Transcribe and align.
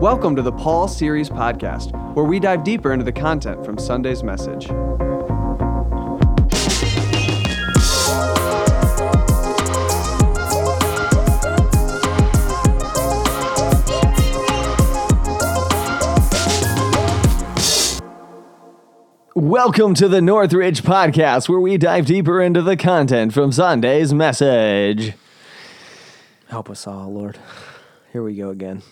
Welcome 0.00 0.36
to 0.36 0.42
the 0.42 0.52
Paul 0.52 0.88
Series 0.88 1.30
Podcast, 1.30 2.14
where 2.14 2.26
we 2.26 2.38
dive 2.38 2.64
deeper 2.64 2.92
into 2.92 3.02
the 3.02 3.12
content 3.12 3.64
from 3.64 3.78
Sunday's 3.78 4.22
message. 4.22 4.68
Welcome 19.34 19.94
to 19.94 20.08
the 20.08 20.20
Northridge 20.20 20.82
Podcast, 20.82 21.48
where 21.48 21.58
we 21.58 21.78
dive 21.78 22.04
deeper 22.04 22.42
into 22.42 22.60
the 22.60 22.76
content 22.76 23.32
from 23.32 23.50
Sunday's 23.50 24.12
message. 24.12 25.14
Help 26.48 26.68
us 26.68 26.86
all, 26.86 27.10
Lord. 27.14 27.38
Here 28.12 28.22
we 28.22 28.34
go 28.36 28.50
again. 28.50 28.82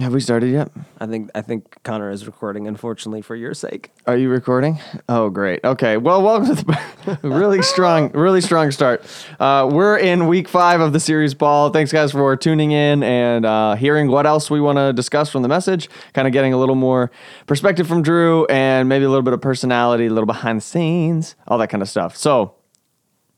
Have 0.00 0.14
we 0.14 0.20
started 0.20 0.52
yet? 0.52 0.70
I 1.00 1.06
think 1.06 1.28
I 1.34 1.42
think 1.42 1.82
Connor 1.82 2.12
is 2.12 2.24
recording, 2.24 2.68
unfortunately, 2.68 3.20
for 3.20 3.34
your 3.34 3.52
sake. 3.52 3.90
Are 4.06 4.16
you 4.16 4.28
recording? 4.28 4.78
Oh, 5.08 5.28
great. 5.28 5.64
Okay. 5.64 5.96
Well, 5.96 6.22
welcome 6.22 6.54
to 6.54 6.64
the 6.64 7.18
really 7.28 7.62
strong, 7.62 8.12
really 8.12 8.40
strong 8.40 8.70
start. 8.70 9.02
Uh, 9.40 9.68
we're 9.68 9.98
in 9.98 10.28
week 10.28 10.48
five 10.48 10.80
of 10.80 10.92
the 10.92 11.00
series, 11.00 11.34
Paul. 11.34 11.70
Thanks, 11.70 11.90
guys, 11.90 12.12
for 12.12 12.36
tuning 12.36 12.70
in 12.70 13.02
and 13.02 13.44
uh, 13.44 13.74
hearing 13.74 14.08
what 14.08 14.24
else 14.24 14.48
we 14.48 14.60
want 14.60 14.78
to 14.78 14.92
discuss 14.92 15.30
from 15.30 15.42
the 15.42 15.48
message. 15.48 15.90
Kind 16.12 16.28
of 16.28 16.32
getting 16.32 16.52
a 16.52 16.58
little 16.58 16.76
more 16.76 17.10
perspective 17.48 17.88
from 17.88 18.02
Drew 18.02 18.46
and 18.46 18.88
maybe 18.88 19.04
a 19.04 19.08
little 19.08 19.22
bit 19.22 19.34
of 19.34 19.40
personality, 19.40 20.06
a 20.06 20.10
little 20.10 20.26
behind 20.26 20.58
the 20.58 20.64
scenes, 20.64 21.34
all 21.48 21.58
that 21.58 21.70
kind 21.70 21.82
of 21.82 21.88
stuff. 21.88 22.16
So, 22.16 22.54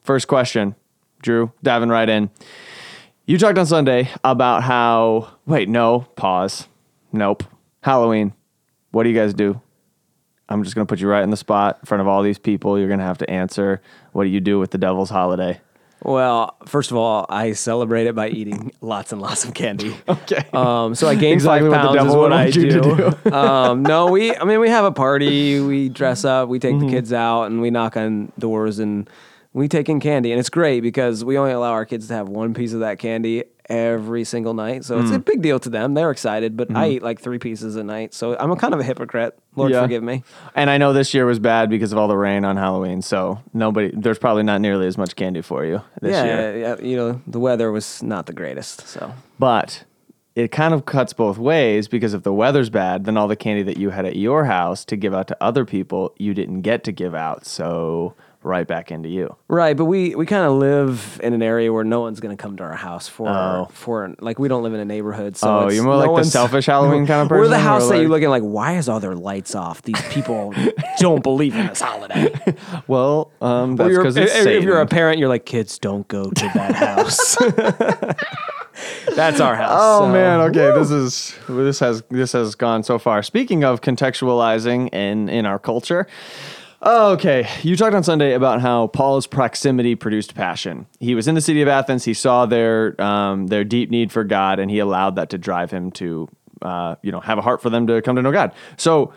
first 0.02 0.28
question, 0.28 0.74
Drew, 1.22 1.52
diving 1.62 1.88
right 1.88 2.08
in. 2.08 2.28
You 3.30 3.38
talked 3.38 3.58
on 3.58 3.66
Sunday 3.66 4.10
about 4.24 4.64
how, 4.64 5.36
wait, 5.46 5.68
no, 5.68 6.00
pause. 6.16 6.66
Nope. 7.12 7.44
Halloween. 7.80 8.32
What 8.90 9.04
do 9.04 9.08
you 9.08 9.14
guys 9.14 9.34
do? 9.34 9.60
I'm 10.48 10.64
just 10.64 10.74
going 10.74 10.84
to 10.84 10.90
put 10.90 10.98
you 10.98 11.06
right 11.06 11.22
in 11.22 11.30
the 11.30 11.36
spot 11.36 11.78
in 11.80 11.86
front 11.86 12.00
of 12.00 12.08
all 12.08 12.24
these 12.24 12.40
people. 12.40 12.76
You're 12.76 12.88
going 12.88 12.98
to 12.98 13.04
have 13.04 13.18
to 13.18 13.30
answer. 13.30 13.82
What 14.10 14.24
do 14.24 14.30
you 14.30 14.40
do 14.40 14.58
with 14.58 14.72
the 14.72 14.78
devil's 14.78 15.10
holiday? 15.10 15.60
Well, 16.02 16.56
first 16.66 16.90
of 16.90 16.96
all, 16.96 17.24
I 17.28 17.52
celebrate 17.52 18.08
it 18.08 18.16
by 18.16 18.30
eating 18.30 18.72
lots 18.80 19.12
and 19.12 19.22
lots 19.22 19.44
of 19.44 19.54
candy. 19.54 19.94
Okay. 20.08 20.44
Um, 20.52 20.96
so 20.96 21.06
I 21.06 21.14
gain 21.14 21.34
Exactly 21.34 21.70
five 21.70 21.70
what 21.70 21.92
the 21.92 21.98
pounds 22.00 22.08
is 22.08 22.12
devil 22.12 22.20
what 22.20 22.32
I 22.32 22.50
to 22.50 23.14
do. 23.22 23.32
um, 23.32 23.84
no, 23.84 24.10
we. 24.10 24.34
I 24.34 24.42
mean, 24.42 24.58
we 24.58 24.70
have 24.70 24.84
a 24.84 24.90
party. 24.90 25.60
We 25.60 25.88
dress 25.88 26.24
up. 26.24 26.48
We 26.48 26.58
take 26.58 26.74
Mm-hmm. 26.74 26.86
the 26.88 26.92
kids 26.92 27.12
out, 27.12 27.44
and 27.44 27.60
we 27.60 27.70
knock 27.70 27.96
on 27.96 28.32
doors, 28.40 28.80
and 28.80 29.08
we 29.52 29.66
take 29.68 29.88
in 29.88 30.00
candy. 30.00 30.30
And 30.32 30.38
it's 30.38 30.50
great 30.50 30.80
because 30.80 31.24
we 31.24 31.36
only 31.38 31.52
allow 31.52 31.72
our 31.72 31.84
kids 31.84 32.08
to 32.08 32.14
have 32.14 32.28
one 32.28 32.54
piece 32.54 32.72
of 32.72 32.80
that 32.80 32.98
candy 32.98 33.44
every 33.68 34.24
single 34.24 34.52
night. 34.54 34.84
So 34.84 34.98
Mm. 34.98 35.02
it's 35.02 35.10
a 35.12 35.18
big 35.18 35.42
deal 35.42 35.58
to 35.60 35.68
them. 35.70 35.94
They're 35.94 36.10
excited, 36.10 36.56
but 36.56 36.74
I 36.74 36.88
eat 36.88 37.02
like 37.02 37.20
three 37.20 37.38
pieces 37.38 37.76
a 37.76 37.84
night. 37.84 38.14
So 38.14 38.36
I'm 38.38 38.50
a 38.50 38.56
kind 38.56 38.74
of 38.74 38.80
a 38.80 38.82
hypocrite. 38.82 39.38
Lord. 39.56 39.72
Yeah. 39.72 39.82
forgive 39.82 40.02
me. 40.02 40.22
And 40.54 40.70
I 40.70 40.78
know 40.78 40.92
this 40.92 41.12
year 41.14 41.26
was 41.26 41.38
bad 41.38 41.70
because 41.70 41.92
of 41.92 41.98
all 41.98 42.06
the 42.08 42.16
rain 42.16 42.44
on 42.44 42.56
Halloween. 42.56 43.02
So 43.02 43.40
nobody, 43.52 43.92
there's 43.94 44.18
probably 44.18 44.42
not 44.44 44.60
nearly 44.60 44.86
as 44.86 44.96
much 44.98 45.14
candy 45.16 45.40
for 45.42 45.64
you 45.64 45.82
this 46.00 46.12
yeah, 46.12 46.24
year. 46.24 46.58
yeah, 46.58 46.76
you 46.80 46.96
know, 46.96 47.20
the 47.26 47.38
weather 47.40 47.70
was 47.72 48.02
not 48.02 48.26
the 48.26 48.32
greatest. 48.32 48.86
So 48.88 49.12
But 49.38 49.84
it 50.36 50.52
kind 50.52 50.72
of 50.74 50.84
cuts 50.84 51.12
both 51.12 51.38
ways 51.38 51.86
because 51.88 52.14
if 52.14 52.22
the 52.22 52.32
weather's 52.32 52.70
bad, 52.70 53.04
then 53.04 53.16
all 53.16 53.26
the 53.28 53.36
candy 53.36 53.62
that 53.64 53.76
you 53.76 53.90
had 53.90 54.04
at 54.06 54.14
your 54.16 54.44
house 54.44 54.84
to 54.86 54.96
give 54.96 55.12
out 55.14 55.26
to 55.28 55.36
other 55.40 55.64
people, 55.64 56.14
you 56.18 56.34
didn't 56.34 56.62
get 56.62 56.82
to 56.84 56.92
give 56.92 57.14
out. 57.14 57.44
So 57.46 58.14
right 58.42 58.66
back 58.66 58.90
into 58.90 59.08
you. 59.08 59.36
Right, 59.48 59.76
but 59.76 59.84
we, 59.84 60.14
we 60.14 60.24
kind 60.24 60.44
of 60.46 60.54
live 60.54 61.20
in 61.22 61.34
an 61.34 61.42
area 61.42 61.70
where 61.72 61.84
no 61.84 62.00
one's 62.00 62.20
going 62.20 62.34
to 62.36 62.40
come 62.42 62.56
to 62.56 62.62
our 62.62 62.74
house 62.74 63.06
for 63.06 63.28
Oh. 63.28 63.68
for 63.72 64.14
like 64.20 64.38
we 64.38 64.48
don't 64.48 64.62
live 64.62 64.72
in 64.72 64.80
a 64.80 64.84
neighborhood. 64.84 65.36
So 65.36 65.48
Oh, 65.48 65.58
it's- 65.60 65.74
you're 65.74 65.84
more 65.84 66.02
no 66.04 66.12
like 66.12 66.24
the 66.24 66.30
selfish 66.30 66.66
Halloween 66.66 67.06
kind 67.06 67.22
of 67.22 67.28
person. 67.28 67.42
We're 67.42 67.48
the 67.48 67.58
house 67.58 67.88
that 67.88 67.96
like- 67.96 68.02
you 68.02 68.08
look 68.08 68.22
at 68.22 68.30
like, 68.30 68.42
why 68.42 68.76
is 68.78 68.88
all 68.88 68.98
their 69.00 69.14
lights 69.14 69.54
off? 69.54 69.82
These 69.82 70.00
people 70.08 70.54
don't 70.98 71.22
believe 71.22 71.54
in 71.54 71.66
this 71.66 71.80
holiday. 71.80 72.32
Well, 72.86 73.30
um, 73.40 73.76
that's 73.76 73.96
because 73.96 74.16
if, 74.16 74.24
it's 74.24 74.46
if 74.46 74.64
you're 74.64 74.80
a 74.80 74.86
parent, 74.86 75.18
you're 75.18 75.28
like, 75.28 75.44
kids, 75.44 75.78
don't 75.78 76.06
go 76.08 76.30
to 76.30 76.50
that 76.54 76.74
house. 76.74 77.36
That's 79.14 79.40
our 79.40 79.54
house. 79.56 79.70
Oh 79.74 80.00
so- 80.06 80.12
man, 80.12 80.40
okay. 80.50 80.72
This 80.78 80.90
is 80.90 81.34
this 81.48 81.80
has 81.80 82.02
this 82.10 82.32
has 82.32 82.54
gone 82.54 82.82
so 82.82 82.98
far. 82.98 83.22
Speaking 83.22 83.64
of 83.64 83.80
contextualizing 83.80 84.92
in 84.94 85.28
in 85.28 85.46
our 85.46 85.58
culture. 85.58 86.06
Okay, 86.82 87.46
you 87.62 87.76
talked 87.76 87.94
on 87.94 88.02
Sunday 88.02 88.32
about 88.32 88.62
how 88.62 88.86
Paul's 88.86 89.26
proximity 89.26 89.94
produced 89.94 90.34
passion. 90.34 90.86
He 90.98 91.14
was 91.14 91.28
in 91.28 91.34
the 91.34 91.42
city 91.42 91.60
of 91.60 91.68
Athens. 91.68 92.04
He 92.04 92.14
saw 92.14 92.46
their 92.46 92.98
um, 93.00 93.48
their 93.48 93.64
deep 93.64 93.90
need 93.90 94.10
for 94.10 94.24
God, 94.24 94.58
and 94.58 94.70
he 94.70 94.78
allowed 94.78 95.16
that 95.16 95.28
to 95.30 95.38
drive 95.38 95.70
him 95.70 95.90
to, 95.92 96.28
uh, 96.62 96.94
you 97.02 97.12
know, 97.12 97.20
have 97.20 97.36
a 97.36 97.42
heart 97.42 97.60
for 97.60 97.68
them 97.68 97.86
to 97.88 98.00
come 98.00 98.16
to 98.16 98.22
know 98.22 98.32
God. 98.32 98.54
So, 98.78 99.12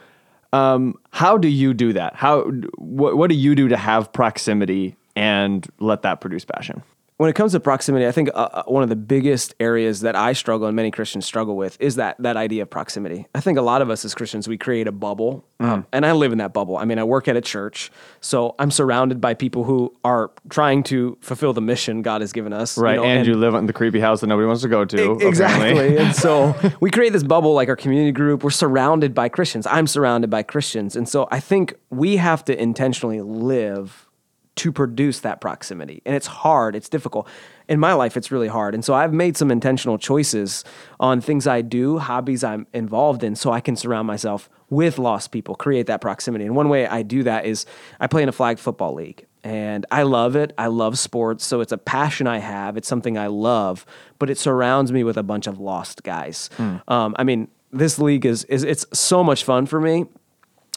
um, 0.52 0.96
how 1.12 1.38
do 1.38 1.48
you 1.48 1.74
do 1.74 1.94
that? 1.94 2.16
How 2.16 2.42
what 2.76 3.16
what 3.16 3.30
do 3.30 3.36
you 3.36 3.56
do 3.56 3.70
to 3.70 3.78
have 3.78 4.12
proximity 4.12 4.98
and 5.16 5.66
let 5.80 6.02
that 6.02 6.20
produce 6.20 6.44
passion? 6.44 6.84
When 7.18 7.30
it 7.30 7.34
comes 7.34 7.52
to 7.54 7.60
proximity, 7.60 8.08
I 8.08 8.12
think 8.12 8.30
uh, 8.34 8.50
uh, 8.52 8.64
one 8.66 8.82
of 8.84 8.90
the 8.90 8.96
biggest 8.96 9.54
areas 9.60 10.02
that 10.02 10.16
I 10.16 10.34
struggle 10.34 10.68
and 10.68 10.76
many 10.76 10.90
Christians 10.92 11.26
struggle 11.26 11.56
with 11.56 11.78
is 11.80 11.96
that 11.96 12.16
that 12.20 12.38
idea 12.38 12.64
of 12.64 12.70
proximity. 12.70 13.28
I 13.36 13.40
think 13.40 13.58
a 13.58 13.62
lot 13.62 13.82
of 13.82 13.90
us 13.90 14.04
as 14.04 14.16
Christians 14.16 14.48
we 14.48 14.58
create 14.58 14.88
a 14.88 14.92
bubble, 14.92 15.46
Mm. 15.62 15.66
um, 15.70 15.86
and 15.94 16.06
I 16.06 16.12
live 16.12 16.32
in 16.34 16.40
that 16.40 16.52
bubble. 16.54 16.76
I 16.76 16.84
mean, 16.86 17.00
I 17.00 17.04
work 17.06 17.28
at 17.30 17.38
a 17.38 17.42
church, 17.42 17.90
so 18.20 18.54
I'm 18.60 18.70
surrounded 18.72 19.22
by 19.22 19.34
people 19.34 19.64
who 19.64 19.94
are 20.04 20.32
trying 20.50 20.84
to 20.84 21.18
fulfill 21.22 21.54
the 21.54 21.62
mission 21.62 22.02
God 22.02 22.20
has 22.22 22.34
given 22.34 22.52
us. 22.52 22.78
Right, 22.78 22.98
know, 22.98 23.04
and, 23.06 23.26
you 23.26 23.36
live 23.36 23.54
in 23.54 23.66
the 23.68 23.74
creepy 23.74 24.00
house 24.02 24.20
that 24.22 24.28
nobody 24.28 24.46
wants 24.48 24.62
to 24.64 24.68
go 24.68 24.84
to. 24.84 25.18
E- 25.22 25.26
Exactly. 25.26 25.98
and 26.04 26.14
so 26.16 26.54
we 26.82 26.90
create 26.92 27.14
this 27.14 27.24
bubble 27.24 27.54
like 27.54 27.70
our 27.70 27.76
community 27.78 28.12
group. 28.12 28.44
We're 28.44 28.50
surrounded 28.50 29.14
by 29.14 29.30
Christians. 29.30 29.66
I'm 29.68 29.88
surrounded 29.88 30.30
by 30.30 30.44
Christians. 30.44 30.96
And 30.98 31.08
so 31.08 31.28
I 31.32 31.40
think 31.40 31.76
we 31.90 32.18
have 32.18 32.44
to 32.46 32.62
intentionally 32.62 33.22
live 33.22 34.03
to 34.56 34.72
produce 34.72 35.20
that 35.22 35.42
proximity. 35.42 36.02
And 36.06 36.16
it's 36.16 36.28
hard, 36.28 36.76
it's 36.76 36.90
difficult. 36.90 37.28
In 37.68 37.80
my 37.80 37.94
life, 37.94 38.18
it's 38.18 38.32
really 38.32 38.48
hard. 38.48 38.74
And 38.76 38.84
so 38.84 38.94
I've 38.94 39.14
made 39.14 39.36
some 39.38 39.50
intentional 39.50 39.98
choices 39.98 40.64
on 41.00 41.22
things 41.22 41.48
I 41.48 41.62
do, 41.62 41.98
hobbies 41.98 42.44
I'm 42.44 42.68
involved 42.74 43.24
in, 43.24 43.36
so 43.36 43.52
I 43.52 43.62
can 43.62 43.76
surround 43.76 44.06
myself 44.06 44.50
with 44.70 45.00
lost 45.00 45.32
people, 45.32 45.56
create 45.56 45.88
that 45.88 46.02
proximity. 46.02 46.46
And 46.46 46.56
one 46.56 46.70
way 46.70 46.86
I 46.88 47.02
do 47.04 47.24
that 47.24 47.46
is 47.46 47.66
I 48.00 48.08
play 48.08 48.22
in 48.22 48.30
a 48.30 48.34
flag 48.34 48.60
football 48.60 48.94
league 48.94 49.26
and 49.44 49.86
I 49.92 50.04
love 50.04 50.36
it. 50.36 50.54
I 50.58 50.68
love 50.68 50.98
sports, 50.98 51.46
so 51.46 51.60
it's 51.62 51.72
a 51.72 51.78
passion 51.78 52.28
I 52.28 52.38
have. 52.38 52.78
It's 52.78 52.88
something 52.88 53.18
I 53.18 53.28
love, 53.28 53.86
but 54.18 54.30
it 54.30 54.38
surrounds 54.38 54.92
me 54.92 55.04
with 55.04 55.18
a 55.18 55.24
bunch 55.24 55.48
of 55.48 55.60
lost 55.60 56.04
guys. 56.04 56.50
Um, 56.88 57.16
I 57.18 57.24
mean, 57.24 57.50
this 57.72 58.00
league 58.00 58.26
is 58.26 58.44
is 58.46 58.64
it's 58.64 58.86
so 58.94 59.24
much 59.24 59.44
fun 59.44 59.66
for 59.66 59.82
me. 59.82 60.06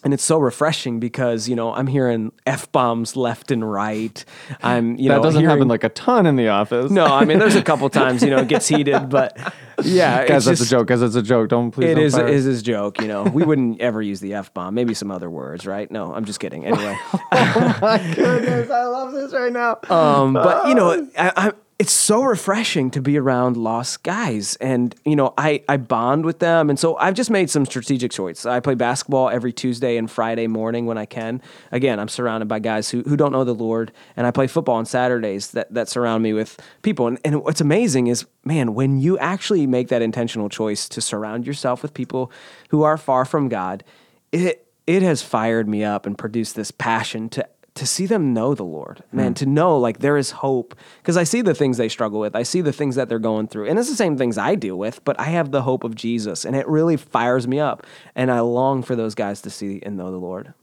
And 0.05 0.15
it's 0.15 0.23
so 0.23 0.39
refreshing 0.39 1.01
because 1.01 1.49
you 1.49 1.57
know 1.57 1.73
I'm 1.73 1.87
hearing 1.89 2.31
f 2.47 2.71
bombs 2.71 3.17
left 3.17 3.51
and 3.51 3.69
right. 3.69 4.25
I'm 4.63 4.97
you 4.97 4.97
that 4.97 5.03
know 5.03 5.15
that 5.15 5.23
doesn't 5.23 5.41
hearing, 5.41 5.57
happen 5.57 5.69
like 5.69 5.85
a 5.85 5.89
ton 5.89 6.27
in 6.27 6.37
the 6.37 6.49
office. 6.49 6.91
no. 6.91 7.07
I 7.07 7.25
mean, 7.25 7.39
there's 7.39 7.57
a 7.57 7.63
couple 7.63 7.89
times 7.91 8.23
you 8.23 8.31
know 8.31 8.39
it 8.39 8.49
gets 8.49 8.69
heated, 8.69 9.09
but 9.09 9.37
yeah, 9.83 10.27
guys, 10.27 10.47
it's 10.47 10.47
that's 10.47 10.59
just, 10.61 10.71
a 10.71 10.71
joke. 10.71 10.87
Guys, 10.89 11.01
that's 11.01 11.15
a 11.15 11.23
joke. 11.23 11.49
Don't 11.49 11.71
please. 11.71 11.91
It 11.91 11.95
don't 11.97 12.05
is 12.05 12.15
is 12.15 12.45
us. 12.45 12.45
his 12.45 12.63
joke. 12.63 13.01
You 13.01 13.09
know, 13.09 13.25
we 13.25 13.45
wouldn't 13.45 13.81
ever 13.81 14.01
use 14.01 14.21
the 14.21 14.35
f 14.35 14.53
bomb. 14.55 14.75
Maybe 14.75 14.95
some 14.95 15.11
other 15.11 15.29
words, 15.29 15.67
right? 15.67 15.91
No, 15.91 16.15
I'm 16.15 16.25
just 16.25 16.41
kidding. 16.41 16.65
Anyway, 16.65 16.97
my 17.33 18.13
Goodness, 18.15 18.71
I 18.71 18.85
love 18.85 19.13
this 19.13 19.33
right 19.33 19.53
now. 19.53 19.79
Um, 19.89 20.33
but 20.35 20.69
you 20.69 20.75
know, 20.75 21.09
I, 21.19 21.33
I, 21.37 21.53
it's 21.79 21.93
so 21.93 22.23
refreshing 22.23 22.91
to 22.93 23.03
be 23.03 23.19
around 23.19 23.59
lost 23.59 24.03
guys, 24.03 24.57
and 24.57 24.95
you 25.05 25.15
know, 25.15 25.35
I 25.37 25.63
I 25.69 25.77
bond 25.77 26.25
with 26.25 26.39
them, 26.39 26.71
and 26.71 26.79
so 26.79 26.97
I've 26.97 27.13
just 27.13 27.31
made 27.31 27.51
some 27.51 27.67
strategic 27.67 28.13
choices. 28.13 28.47
I 28.47 28.61
play 28.61 28.75
basketball 28.75 29.29
every 29.29 29.53
Tuesday 29.53 29.99
and 29.99 30.11
Friday 30.11 30.47
morning 30.47 30.87
when 30.87 30.97
I 30.97 31.05
can. 31.05 31.43
Again, 31.73 32.01
I'm 32.01 32.09
surrounded 32.09 32.49
by 32.49 32.61
guys 32.61 32.89
who, 32.89 33.03
who 33.03 33.15
don't 33.15 33.31
know 33.31 33.45
the 33.45 33.55
Lord, 33.55 33.93
and 34.17 34.27
I 34.27 34.31
play 34.31 34.47
football 34.47 34.77
on 34.77 34.87
Saturdays 34.87 35.51
that 35.51 35.73
that 35.75 35.91
surround 35.91 36.23
me 36.23 36.33
with 36.33 36.59
people. 36.81 37.09
And 37.09 37.19
and 37.27 37.45
what's 37.45 37.61
amazing 37.61 38.07
is, 38.07 38.25
man, 38.43 38.73
when 38.73 38.99
you 38.99 39.19
actually 39.19 39.67
make 39.67 39.89
that 39.89 40.01
intentional 40.01 40.49
choice 40.49 40.89
to 40.89 41.03
surround 41.03 41.47
yourself 41.47 41.83
with 41.83 41.93
people 41.93 42.33
who 42.71 42.85
are 42.85 42.97
far 42.97 43.27
from 43.27 43.51
God, 43.51 43.85
it 44.33 44.67
it 44.87 45.03
has 45.03 45.21
fired 45.21 45.69
me 45.69 45.85
up 45.85 46.07
and 46.07 46.17
produced 46.17 46.55
this 46.57 46.71
passion 46.71 47.29
to 47.31 47.47
to 47.77 47.87
see 47.87 48.07
them 48.07 48.35
know 48.35 48.55
the 48.55 48.65
Lord, 48.65 49.03
man, 49.13 49.29
hmm. 49.29 49.35
to 49.35 49.47
know 49.47 49.79
like 49.79 49.99
there 49.99 50.17
is 50.17 50.33
hope. 50.33 50.75
Because 50.99 51.17
I 51.17 51.25
see 51.25 51.43
the 51.43 51.55
things 51.55 51.77
they 51.77 51.89
struggle 51.89 52.19
with, 52.19 52.35
I 52.35 52.43
see 52.43 52.61
the 52.61 52.73
things 52.73 52.97
that 52.97 53.09
they're 53.09 53.19
going 53.19 53.49
through, 53.49 53.69
and 53.69 53.79
it's 53.79 53.89
the 53.89 53.97
same 53.97 54.17
things 54.17 54.37
I 54.37 54.55
deal 54.55 54.77
with, 54.77 55.05
but 55.05 55.19
I 55.21 55.25
have 55.25 55.51
the 55.51 55.63
hope 55.63 55.85
of 55.85 55.95
Jesus, 55.95 56.45
and 56.45 56.57
it 56.57 56.67
really 56.67 56.97
fires 56.97 57.47
me 57.47 57.61
up. 57.61 57.87
And 58.15 58.31
I 58.31 58.41
long 58.41 58.83
for 58.83 58.97
those 58.97 59.15
guys 59.15 59.41
to 59.43 59.51
see 59.51 59.81
and 59.83 59.97
know 59.97 60.11
the 60.11 60.19
Lord. 60.19 60.55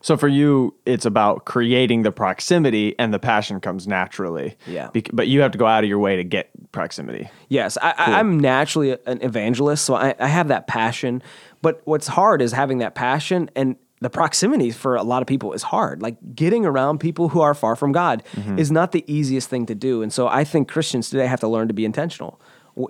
So 0.00 0.16
for 0.16 0.28
you, 0.28 0.72
it's 0.86 1.04
about 1.04 1.46
creating 1.46 2.02
the 2.02 2.12
proximity, 2.12 2.94
and 2.96 3.12
the 3.12 3.18
passion 3.18 3.60
comes 3.60 3.88
naturally. 3.88 4.56
Yeah. 4.64 4.90
Bec- 4.92 5.10
but 5.12 5.26
you 5.26 5.40
have 5.40 5.50
to 5.50 5.58
go 5.58 5.66
out 5.66 5.82
of 5.82 5.88
your 5.88 5.98
way 5.98 6.14
to 6.14 6.22
get 6.22 6.50
proximity. 6.70 7.28
Yes, 7.48 7.76
I, 7.82 7.90
I, 7.90 8.18
I'm 8.20 8.38
naturally 8.38 8.96
an 9.06 9.20
evangelist, 9.20 9.84
so 9.84 9.96
I, 9.96 10.14
I 10.20 10.28
have 10.28 10.46
that 10.48 10.68
passion. 10.68 11.24
But 11.60 11.80
what's 11.86 12.06
hard 12.06 12.40
is 12.40 12.52
having 12.52 12.78
that 12.78 12.94
passion 12.94 13.50
and 13.56 13.74
the 14.00 14.10
proximity 14.10 14.70
for 14.70 14.96
a 14.96 15.02
lot 15.02 15.22
of 15.22 15.26
people 15.26 15.52
is 15.52 15.62
hard. 15.62 16.02
Like 16.02 16.16
getting 16.34 16.66
around 16.66 16.98
people 16.98 17.30
who 17.30 17.40
are 17.40 17.54
far 17.54 17.76
from 17.76 17.92
God 17.92 18.22
is 18.58 18.70
not 18.70 18.92
the 18.92 19.04
easiest 19.06 19.48
thing 19.48 19.66
to 19.66 19.74
do. 19.74 20.02
And 20.02 20.12
so 20.12 20.28
I 20.28 20.44
think 20.44 20.68
Christians 20.68 21.08
today 21.10 21.26
have 21.26 21.40
to 21.40 21.48
learn 21.48 21.68
to 21.68 21.74
be 21.74 21.84
intentional. 21.84 22.38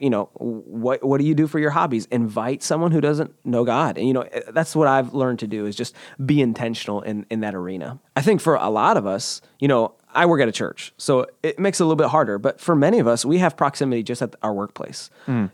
you 0.01 0.11
know, 0.11 0.31
what 0.35 1.05
what 1.05 1.21
do 1.21 1.27
you 1.27 1.35
do 1.35 1.47
for 1.47 1.61
your 1.61 1.71
hobbies? 1.71 2.07
Invite 2.11 2.61
someone 2.65 2.91
who 2.91 3.01
doesn't 3.01 3.33
know 3.45 3.65
God, 3.65 3.97
and 3.99 4.07
you 4.09 4.13
know 4.15 4.23
eh, 4.23 4.41
that's 4.51 4.75
what 4.75 4.89
I've 4.89 5.15
learned 5.15 5.39
to 5.39 5.47
do 5.47 5.65
is 5.65 5.77
just 5.77 5.95
be 6.25 6.41
intentional 6.41 7.03
in 7.03 7.25
in 7.31 7.39
that 7.41 7.55
arena. 7.55 8.01
I 8.17 8.23
think 8.23 8.41
for 8.41 8.57
a 8.57 8.69
lot 8.69 8.97
of 8.97 9.07
us, 9.07 9.41
you 9.61 9.69
know, 9.69 9.95
I 10.13 10.27
work 10.27 10.41
at 10.43 10.49
a 10.49 10.53
church, 10.53 10.93
so 10.99 11.27
it 11.45 11.61
makes 11.61 11.79
it 11.79 11.85
a 11.85 11.87
little 11.87 11.95
bit 12.05 12.09
harder. 12.09 12.37
But 12.39 12.61
for 12.61 12.75
many 12.75 12.99
of 12.99 13.07
us, 13.07 13.25
we 13.25 13.39
have 13.39 13.57
proximity 13.57 14.03
just 14.03 14.23
at 14.23 14.35
our 14.43 14.53
workplace. 14.53 15.09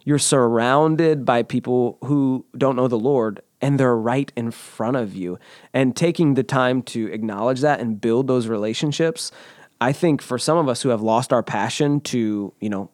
You're 0.07 0.19
surrounded 0.19 1.27
by 1.27 1.43
people 1.43 1.99
who 2.03 2.47
don't 2.57 2.75
know 2.77 2.89
the 2.89 2.99
Lord, 2.99 3.43
and 3.63 3.79
they're 3.81 3.97
right 3.97 4.31
in 4.37 4.51
front 4.51 4.97
of 4.97 5.15
you. 5.15 5.39
And 5.73 5.97
taking 5.97 6.35
the 6.35 6.43
time 6.43 6.83
to 6.83 7.07
acknowledge 7.13 7.61
that 7.61 7.81
and 7.81 8.01
build 8.01 8.27
those 8.27 8.49
relationships, 8.49 9.31
I 9.81 9.93
think 9.93 10.21
for 10.21 10.37
some 10.37 10.59
of 10.59 10.69
us 10.69 10.83
who 10.83 10.91
have 10.91 11.01
lost 11.01 11.33
our 11.33 11.43
passion 11.43 12.01
to, 12.03 12.53
you 12.61 12.69
know, 12.69 12.91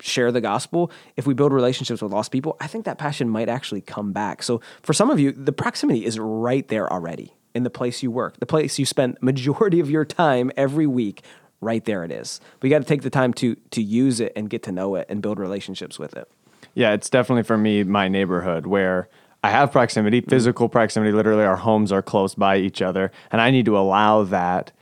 share 0.00 0.32
the 0.32 0.40
gospel, 0.40 0.90
if 1.16 1.26
we 1.26 1.34
build 1.34 1.52
relationships 1.52 2.00
with 2.00 2.12
lost 2.12 2.32
people, 2.32 2.56
I 2.60 2.66
think 2.66 2.84
that 2.84 2.98
passion 2.98 3.28
might 3.28 3.48
actually 3.48 3.80
come 3.80 4.12
back. 4.12 4.42
So 4.42 4.60
for 4.82 4.92
some 4.92 5.10
of 5.10 5.20
you, 5.20 5.32
the 5.32 5.52
proximity 5.52 6.04
is 6.04 6.18
right 6.18 6.66
there 6.68 6.92
already 6.92 7.34
in 7.54 7.62
the 7.62 7.70
place 7.70 8.02
you 8.02 8.10
work, 8.10 8.38
the 8.40 8.46
place 8.46 8.78
you 8.78 8.86
spend 8.86 9.16
majority 9.20 9.80
of 9.80 9.90
your 9.90 10.04
time 10.04 10.50
every 10.56 10.86
week. 10.86 11.22
Right 11.60 11.84
there 11.84 12.04
it 12.04 12.12
is. 12.12 12.40
But 12.60 12.68
you 12.68 12.74
got 12.74 12.82
to 12.82 12.88
take 12.88 13.02
the 13.02 13.10
time 13.10 13.32
to 13.34 13.54
to 13.70 13.82
use 13.82 14.20
it 14.20 14.32
and 14.36 14.50
get 14.50 14.64
to 14.64 14.72
know 14.72 14.96
it 14.96 15.06
and 15.08 15.22
build 15.22 15.38
relationships 15.38 15.98
with 15.98 16.14
it. 16.14 16.28
Yeah, 16.74 16.92
it's 16.92 17.08
definitely 17.08 17.44
for 17.44 17.56
me 17.56 17.84
my 17.84 18.08
neighborhood 18.08 18.66
where 18.66 19.08
I 19.44 19.50
have 19.50 19.72
proximity, 19.72 20.22
mm. 20.22 20.30
physical 20.30 20.70
proximity. 20.70 21.12
Literally, 21.12 21.44
our 21.44 21.56
homes 21.56 21.92
are 21.92 22.00
close 22.00 22.34
by 22.34 22.56
each 22.56 22.80
other, 22.80 23.12
and 23.30 23.42
I 23.42 23.50
need 23.50 23.66
to 23.66 23.76
allow 23.76 24.22
that 24.24 24.72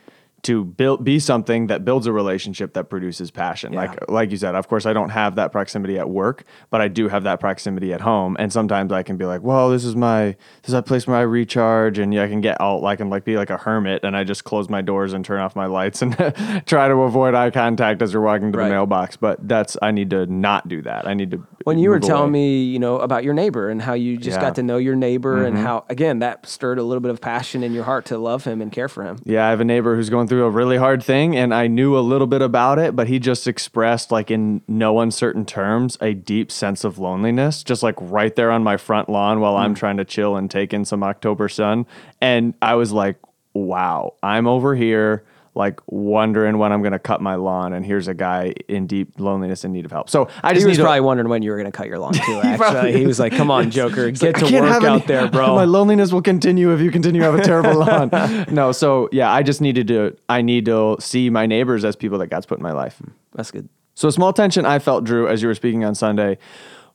to 0.42 0.64
build 0.64 1.04
be 1.04 1.18
something 1.20 1.68
that 1.68 1.84
builds 1.84 2.06
a 2.06 2.12
relationship 2.12 2.72
that 2.74 2.84
produces 2.90 3.30
passion. 3.30 3.72
Like 3.72 4.10
like 4.10 4.30
you 4.32 4.36
said, 4.36 4.54
of 4.56 4.66
course, 4.68 4.86
I 4.86 4.92
don't 4.92 5.10
have 5.10 5.36
that 5.36 5.52
proximity 5.52 5.98
at 5.98 6.10
work, 6.10 6.44
but 6.70 6.80
I 6.80 6.88
do 6.88 7.08
have 7.08 7.22
that 7.24 7.38
proximity 7.38 7.92
at 7.92 8.00
home. 8.00 8.36
And 8.40 8.52
sometimes 8.52 8.90
I 8.92 9.04
can 9.04 9.16
be 9.16 9.24
like, 9.24 9.42
"Well, 9.42 9.70
this 9.70 9.84
is 9.84 9.94
my 9.94 10.24
this 10.62 10.68
is 10.68 10.74
a 10.74 10.82
place 10.82 11.06
where 11.06 11.16
I 11.16 11.20
recharge," 11.20 11.98
and 11.98 12.12
yeah, 12.12 12.24
I 12.24 12.28
can 12.28 12.40
get 12.40 12.60
out 12.60 12.82
like 12.82 12.98
and 12.98 13.08
like 13.08 13.24
be 13.24 13.36
like 13.36 13.50
a 13.50 13.56
hermit, 13.56 14.02
and 14.02 14.16
I 14.16 14.24
just 14.24 14.42
close 14.42 14.68
my 14.68 14.80
doors 14.82 15.12
and 15.12 15.24
turn 15.24 15.40
off 15.40 15.54
my 15.54 15.66
lights 15.66 16.02
and 16.02 16.12
try 16.66 16.88
to 16.88 16.94
avoid 17.02 17.34
eye 17.34 17.50
contact 17.50 18.02
as 18.02 18.12
you're 18.12 18.22
walking 18.22 18.50
to 18.52 18.58
Right. 18.58 18.64
the 18.68 18.70
mailbox. 18.74 19.16
But 19.16 19.46
that's 19.48 19.76
I 19.80 19.92
need 19.92 20.10
to 20.10 20.26
not 20.26 20.66
do 20.66 20.82
that. 20.82 21.06
I 21.06 21.14
need 21.14 21.30
to. 21.30 21.46
when 21.64 21.78
you 21.78 21.90
were 21.90 22.00
telling 22.00 22.24
away. 22.24 22.32
me, 22.32 22.64
you 22.64 22.80
know, 22.80 22.98
about 22.98 23.22
your 23.22 23.34
neighbor 23.34 23.68
and 23.70 23.80
how 23.80 23.94
you 23.94 24.16
just 24.16 24.30
Yeah. 24.30 24.34
Mm-hmm. 24.38 24.42
got 24.42 24.54
to 24.56 24.62
know 24.64 24.76
your 24.78 24.96
neighbor 24.96 25.44
and 25.44 25.56
how 25.56 25.84
again 25.88 26.18
that 26.18 26.46
stirred 26.48 26.78
a 26.78 26.82
little 26.82 27.00
bit 27.00 27.12
of 27.12 27.20
passion 27.20 27.62
in 27.62 27.72
your 27.72 27.84
heart 27.84 28.06
to 28.06 28.18
love 28.18 28.42
him 28.44 28.60
and 28.60 28.72
care 28.72 28.88
for 28.88 29.04
him. 29.04 29.18
Yeah, 29.24 29.46
I 29.46 29.50
have 29.50 29.60
a 29.60 29.64
neighbor 29.64 29.94
who's 29.94 30.10
going 30.10 30.26
through 30.26 30.31
a 30.40 30.50
really 30.50 30.76
hard 30.76 31.02
thing, 31.02 31.36
and 31.36 31.52
I 31.52 31.66
knew 31.66 31.96
a 31.96 32.00
little 32.00 32.26
bit 32.26 32.42
about 32.42 32.78
it, 32.78 32.96
but 32.96 33.08
he 33.08 33.18
just 33.18 33.46
expressed, 33.46 34.10
like 34.10 34.30
in 34.30 34.62
no 34.66 35.00
uncertain 35.00 35.44
terms, 35.44 35.98
a 36.00 36.14
deep 36.14 36.50
sense 36.50 36.84
of 36.84 36.98
loneliness, 36.98 37.62
just 37.62 37.82
like 37.82 37.96
right 37.98 38.34
there 38.34 38.50
on 38.50 38.62
my 38.62 38.76
front 38.76 39.08
lawn 39.08 39.40
while 39.40 39.56
I'm 39.56 39.72
hmm. 39.72 39.76
trying 39.76 39.96
to 39.98 40.04
chill 40.04 40.36
and 40.36 40.50
take 40.50 40.72
in 40.72 40.84
some 40.84 41.02
October 41.02 41.48
sun. 41.48 41.86
And 42.20 42.54
I 42.62 42.74
was 42.74 42.92
like, 42.92 43.16
wow, 43.54 44.14
I'm 44.22 44.46
over 44.46 44.74
here. 44.74 45.24
Like 45.54 45.80
wondering 45.86 46.56
when 46.56 46.72
I'm 46.72 46.80
going 46.80 46.92
to 46.92 46.98
cut 46.98 47.20
my 47.20 47.34
lawn, 47.34 47.74
and 47.74 47.84
here's 47.84 48.08
a 48.08 48.14
guy 48.14 48.54
in 48.68 48.86
deep 48.86 49.20
loneliness 49.20 49.64
and 49.64 49.72
need 49.74 49.84
of 49.84 49.90
help. 49.90 50.08
So 50.08 50.28
I 50.42 50.48
He 50.48 50.54
just 50.54 50.66
was 50.66 50.72
need 50.72 50.76
to- 50.78 50.84
probably 50.84 51.00
wondering 51.02 51.28
when 51.28 51.42
you 51.42 51.50
were 51.50 51.58
going 51.58 51.70
to 51.70 51.76
cut 51.76 51.88
your 51.88 51.98
lawn 51.98 52.12
too. 52.14 52.40
Actually, 52.42 52.56
probably 52.56 52.92
he 52.98 53.06
was 53.06 53.20
like, 53.20 53.34
"Come 53.34 53.50
on, 53.50 53.70
Joker, 53.78 54.10
get 54.12 54.36
I 54.36 54.48
to 54.48 54.54
work 54.60 54.68
have 54.70 54.84
out 54.84 55.06
there, 55.06 55.28
bro." 55.28 55.54
My 55.54 55.64
loneliness 55.64 56.10
will 56.10 56.22
continue 56.22 56.72
if 56.72 56.80
you 56.80 56.90
continue 56.90 57.20
to 57.20 57.30
have 57.30 57.34
a 57.38 57.42
terrible 57.44 57.74
lawn. 57.80 58.08
No, 58.50 58.72
so 58.72 59.10
yeah, 59.12 59.30
I 59.30 59.42
just 59.42 59.60
needed 59.60 59.88
to. 59.88 60.16
I 60.30 60.40
need 60.40 60.64
to 60.64 60.96
see 61.00 61.28
my 61.28 61.44
neighbors 61.44 61.84
as 61.84 61.96
people 61.96 62.16
that 62.20 62.28
God's 62.28 62.46
put 62.46 62.56
in 62.58 62.62
my 62.62 62.72
life. 62.72 63.02
That's 63.34 63.50
good. 63.50 63.68
So 63.94 64.08
a 64.08 64.12
small 64.12 64.32
tension 64.32 64.64
I 64.64 64.78
felt, 64.78 65.04
Drew, 65.04 65.28
as 65.28 65.42
you 65.42 65.48
were 65.48 65.54
speaking 65.54 65.84
on 65.84 65.94
Sunday, 65.94 66.38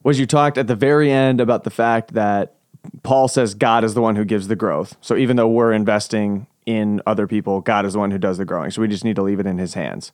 was 0.01 0.19
you 0.19 0.25
talked 0.25 0.57
at 0.57 0.65
the 0.65 0.75
very 0.75 1.12
end 1.12 1.39
about 1.39 1.63
the 1.63 1.69
fact 1.69 2.13
that 2.15 2.56
Paul 3.04 3.27
says 3.27 3.54
God 3.54 3.83
is 3.83 3.94
the 3.94 4.01
one 4.01 4.15
who 4.15 4.25
gives 4.25 4.48
the 4.48 4.56
growth. 4.56 4.98
So 5.01 5.15
even 5.15 5.36
though 5.38 5.48
we're 5.48 5.74
investing 5.74 6.48
in 6.67 7.01
other 7.07 7.25
people, 7.25 7.61
God 7.61 7.83
is 7.87 7.93
the 7.93 7.99
one 7.99 8.11
who 8.11 8.19
does 8.19 8.37
the 8.37 8.45
growing. 8.45 8.69
So 8.69 8.81
we 8.81 8.87
just 8.87 9.03
need 9.03 9.15
to 9.15 9.23
leave 9.23 9.39
it 9.39 9.47
in 9.47 9.57
His 9.57 9.73
hands 9.73 10.11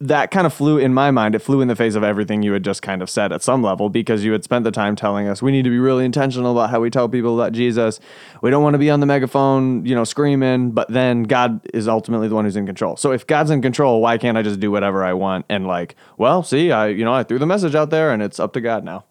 that 0.00 0.30
kind 0.30 0.46
of 0.46 0.54
flew 0.54 0.78
in 0.78 0.94
my 0.94 1.10
mind. 1.10 1.34
It 1.34 1.40
flew 1.40 1.60
in 1.60 1.68
the 1.68 1.76
face 1.76 1.94
of 1.94 2.02
everything 2.02 2.42
you 2.42 2.52
had 2.52 2.64
just 2.64 2.82
kind 2.82 3.02
of 3.02 3.10
said 3.10 3.32
at 3.32 3.42
some 3.42 3.62
level 3.62 3.90
because 3.90 4.24
you 4.24 4.32
had 4.32 4.42
spent 4.42 4.64
the 4.64 4.70
time 4.70 4.96
telling 4.96 5.28
us 5.28 5.42
we 5.42 5.52
need 5.52 5.64
to 5.64 5.70
be 5.70 5.78
really 5.78 6.04
intentional 6.04 6.52
about 6.52 6.70
how 6.70 6.80
we 6.80 6.88
tell 6.88 7.08
people 7.08 7.38
about 7.38 7.52
Jesus. 7.52 8.00
We 8.40 8.50
don't 8.50 8.62
want 8.62 8.74
to 8.74 8.78
be 8.78 8.90
on 8.90 9.00
the 9.00 9.06
megaphone, 9.06 9.84
you 9.84 9.94
know, 9.94 10.04
screaming, 10.04 10.70
but 10.70 10.88
then 10.88 11.24
God 11.24 11.60
is 11.74 11.88
ultimately 11.88 12.28
the 12.28 12.34
one 12.34 12.44
who's 12.44 12.56
in 12.56 12.66
control. 12.66 12.96
So 12.96 13.12
if 13.12 13.26
God's 13.26 13.50
in 13.50 13.60
control, 13.60 14.00
why 14.00 14.16
can't 14.16 14.38
I 14.38 14.42
just 14.42 14.60
do 14.60 14.70
whatever 14.70 15.04
I 15.04 15.12
want 15.12 15.44
and 15.48 15.66
like, 15.66 15.94
well, 16.16 16.42
see, 16.42 16.72
I 16.72 16.88
you 16.88 17.04
know, 17.04 17.12
I 17.12 17.22
threw 17.22 17.38
the 17.38 17.46
message 17.46 17.74
out 17.74 17.90
there 17.90 18.10
and 18.10 18.22
it's 18.22 18.40
up 18.40 18.54
to 18.54 18.60
God 18.60 18.82
now. 18.82 19.04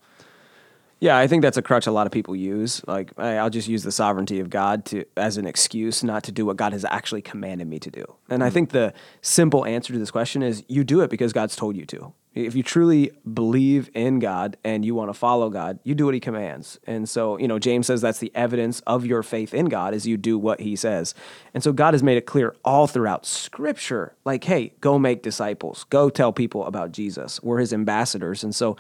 Yeah, 1.00 1.18
I 1.18 1.28
think 1.28 1.42
that's 1.42 1.58
a 1.58 1.62
crutch 1.62 1.88
a 1.88 1.92
lot 1.92 2.08
of 2.08 2.14
people 2.14 2.36
use. 2.36 2.82
Like, 2.88 3.12
I- 3.18 3.38
I'll 3.38 3.50
just 3.50 3.68
use 3.68 3.84
the 3.84 3.92
sovereignty 3.92 4.40
of 4.40 4.50
God 4.50 4.86
to 4.86 5.06
as 5.18 5.38
an 5.38 5.46
excuse 5.46 6.04
not 6.04 6.24
to 6.24 6.32
do 6.32 6.46
what 6.46 6.58
God 6.58 6.74
has 6.74 6.86
actually 6.86 7.22
commanded 7.22 7.68
me 7.68 7.80
to 7.80 7.92
do. 7.92 8.16
And 8.30 8.44
I 8.44 8.48
hmm. 8.48 8.54
think 8.54 8.70
the 8.72 8.94
simple 9.22 9.66
answer 9.66 9.94
to 9.94 10.00
this 10.00 10.12
question 10.12 10.42
is 10.42 10.64
you 10.68 10.84
do 10.84 11.02
it 11.02 11.10
because 11.10 11.34
God's 11.34 11.56
told 11.56 11.76
you 11.76 11.86
to. 11.88 12.14
If 12.34 12.54
you 12.54 12.64
truly 12.64 13.12
believe 13.34 13.90
in 13.94 14.20
God 14.20 14.58
and 14.66 14.84
you 14.84 14.94
want 14.94 15.10
to 15.10 15.14
follow 15.14 15.50
God, 15.50 15.80
you 15.84 15.96
do 15.96 16.04
what 16.04 16.14
He 16.14 16.20
commands. 16.20 16.78
And 16.86 17.08
so, 17.08 17.38
you 17.38 17.48
know, 17.48 17.60
James 17.60 17.88
says 17.88 18.02
that's 18.02 18.20
the 18.20 18.32
evidence 18.36 18.82
of 18.82 19.06
your 19.06 19.24
faith 19.24 19.54
in 19.54 19.68
God 19.68 19.94
is 19.94 20.06
you 20.06 20.18
do 20.18 20.38
what 20.38 20.60
He 20.60 20.76
says. 20.76 21.16
And 21.54 21.64
so, 21.64 21.72
God 21.72 21.94
has 21.94 22.04
made 22.04 22.18
it 22.18 22.26
clear 22.26 22.54
all 22.66 22.88
throughout 22.88 23.26
Scripture, 23.26 24.16
like, 24.26 24.44
hey, 24.44 24.74
go 24.82 25.00
make 25.00 25.24
disciples, 25.24 25.86
go 25.90 26.10
tell 26.10 26.34
people 26.34 26.66
about 26.66 26.92
Jesus. 26.92 27.42
We're 27.42 27.60
His 27.60 27.72
ambassadors, 27.72 28.44
and 28.44 28.54
so 28.54 28.76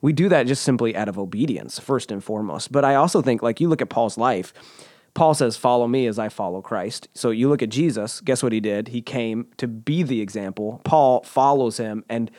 we 0.00 0.12
do 0.12 0.28
that 0.28 0.46
just 0.46 0.62
simply 0.62 0.96
out 0.96 1.08
of 1.08 1.18
obedience, 1.18 1.78
first 1.78 2.10
and 2.10 2.22
foremost. 2.22 2.72
But 2.72 2.84
I 2.84 2.94
also 2.94 3.20
think, 3.22 3.42
like, 3.42 3.60
you 3.60 3.68
look 3.68 3.82
at 3.82 3.90
Paul's 3.90 4.16
life, 4.16 4.52
Paul 5.14 5.34
says, 5.34 5.56
Follow 5.56 5.86
me 5.86 6.06
as 6.06 6.18
I 6.18 6.28
follow 6.28 6.62
Christ. 6.62 7.08
So 7.14 7.30
you 7.30 7.48
look 7.48 7.62
at 7.62 7.68
Jesus, 7.68 8.20
guess 8.20 8.42
what 8.42 8.52
he 8.52 8.60
did? 8.60 8.88
He 8.88 9.02
came 9.02 9.48
to 9.56 9.66
be 9.66 10.02
the 10.02 10.20
example. 10.20 10.80
Paul 10.84 11.22
follows 11.22 11.76
him. 11.76 12.04
And 12.08 12.30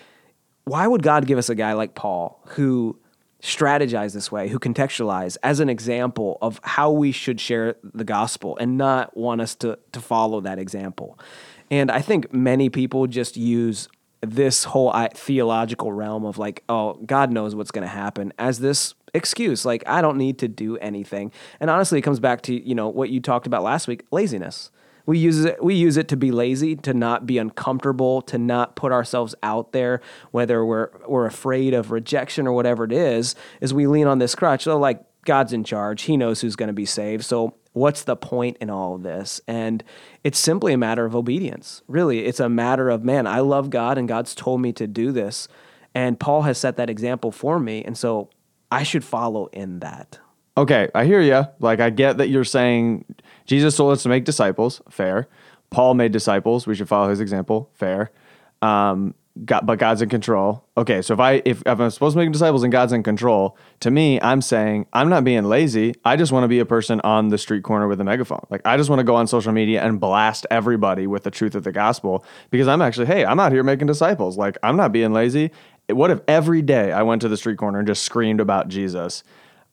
why 0.64 0.88
would 0.88 1.04
God 1.04 1.28
give 1.28 1.38
us 1.38 1.50
a 1.50 1.56
guy 1.56 1.74
like 1.74 1.96
Paul 1.96 2.42
who 2.50 3.00
strategize 3.42 4.14
this 4.14 4.32
way, 4.32 4.48
who 4.48 4.60
contextualize 4.60 5.36
as 5.42 5.60
an 5.60 5.68
example 5.68 6.38
of 6.42 6.60
how 6.64 6.92
we 6.92 7.12
should 7.12 7.42
share 7.42 7.76
the 7.84 8.04
gospel 8.04 8.56
and 8.58 8.78
not 8.78 9.18
want 9.18 9.42
us 9.42 9.56
to, 9.56 9.78
to 9.92 10.00
follow 10.00 10.42
that 10.42 10.60
example? 10.60 11.20
And 11.70 11.90
I 11.90 12.02
think 12.02 12.34
many 12.34 12.70
people 12.70 13.08
just 13.08 13.38
use 13.38 13.88
this 14.22 14.66
whole 14.66 14.94
theological 15.14 15.92
realm 15.92 16.26
of 16.26 16.38
like, 16.38 16.64
oh, 16.70 16.94
God 17.06 17.32
knows 17.32 17.56
what's 17.56 17.72
going 17.72 17.84
to 17.84 17.94
happen 17.94 18.34
as 18.38 18.60
this 18.60 18.94
excuse. 19.14 19.66
Like, 19.66 19.84
I 19.88 20.02
don't 20.02 20.18
need 20.18 20.38
to 20.40 20.48
do 20.48 20.78
anything. 20.78 21.32
And 21.60 21.70
honestly, 21.70 22.00
it 22.00 22.04
comes 22.04 22.20
back 22.20 22.42
to, 22.44 22.68
you 22.68 22.76
know, 22.76 22.88
what 22.88 23.10
you 23.10 23.20
talked 23.20 23.48
about 23.48 23.64
last 23.64 23.88
week 23.88 24.06
laziness. 24.12 24.72
We 25.08 25.18
use 25.18 25.44
it. 25.44 25.64
We 25.64 25.74
use 25.74 25.98
it 25.98 26.08
to 26.10 26.16
be 26.18 26.32
lazy, 26.32 26.76
to 26.78 26.94
not 26.94 27.26
be 27.26 27.40
uncomfortable, 27.40 28.22
to 28.24 28.38
not 28.38 28.76
put 28.76 28.92
ourselves 28.92 29.34
out 29.42 29.72
there, 29.72 30.00
whether 30.30 30.64
we're 30.64 30.90
we're 31.08 31.26
afraid 31.26 31.74
of 31.74 31.90
rejection 31.90 32.46
or 32.46 32.54
whatever 32.54 32.84
it 32.84 32.92
is. 32.92 33.36
Is 33.62 33.74
we 33.74 33.88
lean 33.88 34.06
on 34.06 34.20
this 34.20 34.36
crutch. 34.36 34.64
So 34.64 34.78
like 34.78 35.04
God's 35.26 35.54
in 35.54 35.64
charge. 35.64 36.04
He 36.04 36.18
knows 36.18 36.42
who's 36.42 36.56
going 36.56 36.68
to 36.68 36.74
be 36.74 36.86
saved. 36.86 37.26
So 37.26 37.56
what's 37.74 38.04
the 38.04 38.16
point 38.16 38.58
in 38.60 38.70
all 38.70 38.96
of 38.96 39.04
this? 39.04 39.42
And 39.48 39.84
it's 40.24 40.40
simply 40.40 40.74
a 40.74 40.78
matter 40.78 41.06
of 41.06 41.16
obedience. 41.16 41.82
Really, 41.88 42.26
it's 42.26 42.40
a 42.40 42.50
matter 42.50 42.90
of 42.90 43.04
man. 43.04 43.28
I 43.28 43.40
love 43.40 43.70
God, 43.70 43.98
and 43.98 44.08
God's 44.08 44.36
told 44.36 44.62
me 44.62 44.74
to 44.74 44.88
do 44.88 45.12
this, 45.12 45.48
and 45.94 46.20
Paul 46.20 46.44
has 46.44 46.58
set 46.58 46.78
that 46.78 46.90
example 46.90 47.32
for 47.32 47.60
me, 47.60 47.84
and 47.84 47.98
so 47.98 48.30
I 48.72 48.84
should 48.84 49.04
follow 49.04 49.48
in 49.48 49.80
that. 49.80 50.20
Okay, 50.58 50.90
I 50.94 51.06
hear 51.06 51.22
you. 51.22 51.46
Like, 51.60 51.80
I 51.80 51.90
get 51.90 52.18
that 52.18 52.30
you're 52.30 52.44
saying 52.44 53.06
Jesus 53.46 53.76
told 53.76 53.94
us 53.94 54.04
to 54.04 54.10
make 54.10 54.26
disciples. 54.26 54.82
Fair. 54.90 55.28
Paul 55.70 55.94
made 55.94 56.12
disciples. 56.12 56.68
We 56.68 56.76
should 56.76 56.90
follow 56.90 57.10
his 57.10 57.22
example. 57.22 57.70
Fair. 57.74 58.12
Um, 58.62 59.16
God, 59.46 59.66
but 59.66 59.80
God's 59.80 60.02
in 60.02 60.10
control. 60.10 60.64
Okay, 60.78 61.02
so 61.02 61.14
if 61.14 61.20
I 61.20 61.42
if, 61.46 61.62
if 61.66 61.80
I'm 61.80 61.90
supposed 61.90 62.16
to 62.16 62.20
make 62.20 62.32
disciples 62.32 62.64
and 62.64 62.72
God's 62.72 62.92
in 62.92 63.02
control, 63.02 63.58
to 63.80 63.90
me, 63.90 64.20
I'm 64.22 64.42
saying 64.42 64.88
I'm 64.92 65.10
not 65.10 65.24
being 65.24 65.46
lazy. 65.46 65.96
I 66.04 66.18
just 66.18 66.32
want 66.32 66.44
to 66.44 66.50
be 66.50 66.60
a 66.60 66.66
person 66.66 67.00
on 67.02 67.30
the 67.30 67.38
street 67.38 67.64
corner 67.64 67.88
with 67.88 68.02
a 68.02 68.04
megaphone. 68.04 68.46
Like 68.50 68.62
I 68.66 68.76
just 68.76 68.90
want 68.90 69.00
to 69.00 69.06
go 69.06 69.16
on 69.16 69.28
social 69.28 69.54
media 69.54 69.82
and 69.84 70.00
blast 70.00 70.46
everybody 70.52 71.08
with 71.08 71.24
the 71.24 71.32
truth 71.32 71.56
of 71.56 71.64
the 71.64 71.72
gospel 71.72 72.26
because 72.50 72.68
I'm 72.68 72.82
actually, 72.82 73.06
hey, 73.06 73.26
I'm 73.26 73.40
out 73.40 73.54
here 73.54 73.64
making 73.64 73.88
disciples. 73.88 74.38
Like 74.38 74.58
I'm 74.64 74.76
not 74.76 74.92
being 74.92 75.14
lazy. 75.14 75.52
What 75.90 76.12
if 76.12 76.20
every 76.28 76.62
day 76.62 76.92
I 76.92 77.02
went 77.04 77.22
to 77.22 77.30
the 77.30 77.38
street 77.38 77.58
corner 77.58 77.80
and 77.80 77.88
just 77.88 78.04
screamed 78.04 78.42
about 78.42 78.68
Jesus? 78.68 79.24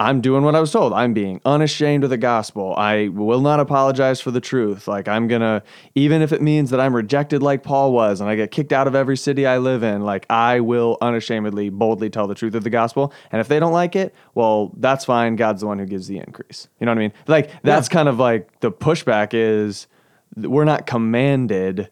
I'm 0.01 0.21
doing 0.21 0.45
what 0.45 0.55
I 0.55 0.61
was 0.61 0.71
told. 0.71 0.93
I'm 0.93 1.13
being 1.13 1.41
unashamed 1.45 2.05
of 2.05 2.11
the 2.11 2.17
gospel. 2.17 2.73
I 2.77 3.09
will 3.09 3.41
not 3.41 3.59
apologize 3.59 4.21
for 4.21 4.31
the 4.31 4.41
truth. 4.41 4.87
Like, 4.87 5.09
I'm 5.09 5.27
going 5.27 5.41
to, 5.41 5.61
even 5.97 6.23
if 6.23 6.33
it 6.33 6.41
means 6.41 6.71
that 6.71 6.79
I'm 6.79 6.95
rejected 6.95 7.43
like 7.43 7.65
Paul 7.65 7.93
was 7.93 8.21
and 8.21 8.31
I 8.31 8.37
get 8.37 8.53
kicked 8.53 8.73
out 8.73 8.87
of 8.87 8.95
every 8.95 9.17
city 9.17 9.45
I 9.45 9.59
live 9.59 9.83
in, 9.83 10.03
like, 10.03 10.25
I 10.31 10.61
will 10.61 10.99
unashamedly, 11.01 11.71
boldly 11.71 12.11
tell 12.11 12.29
the 12.29 12.37
truth 12.37 12.55
of 12.55 12.63
the 12.63 12.71
gospel. 12.71 13.13
And 13.33 13.41
if 13.41 13.49
they 13.49 13.59
don't 13.59 13.73
like 13.73 13.97
it, 13.97 14.15
well, 14.37 14.73
that's 14.77 15.05
fine. 15.05 15.35
God's 15.35 15.63
the 15.63 15.67
one 15.67 15.81
who 15.81 15.87
gives 15.87 16.07
the 16.07 16.19
increase. 16.19 16.69
You 16.79 16.87
know 16.87 16.93
what 16.93 16.99
I 16.99 17.01
mean? 17.01 17.13
Like, 17.27 17.51
that's 17.63 17.89
kind 17.89 18.09
of 18.09 18.21
like 18.21 18.61
the 18.61 18.71
pushback 18.71 19.31
is 19.33 19.89
we're 20.37 20.65
not 20.65 20.87
commanded, 20.87 21.91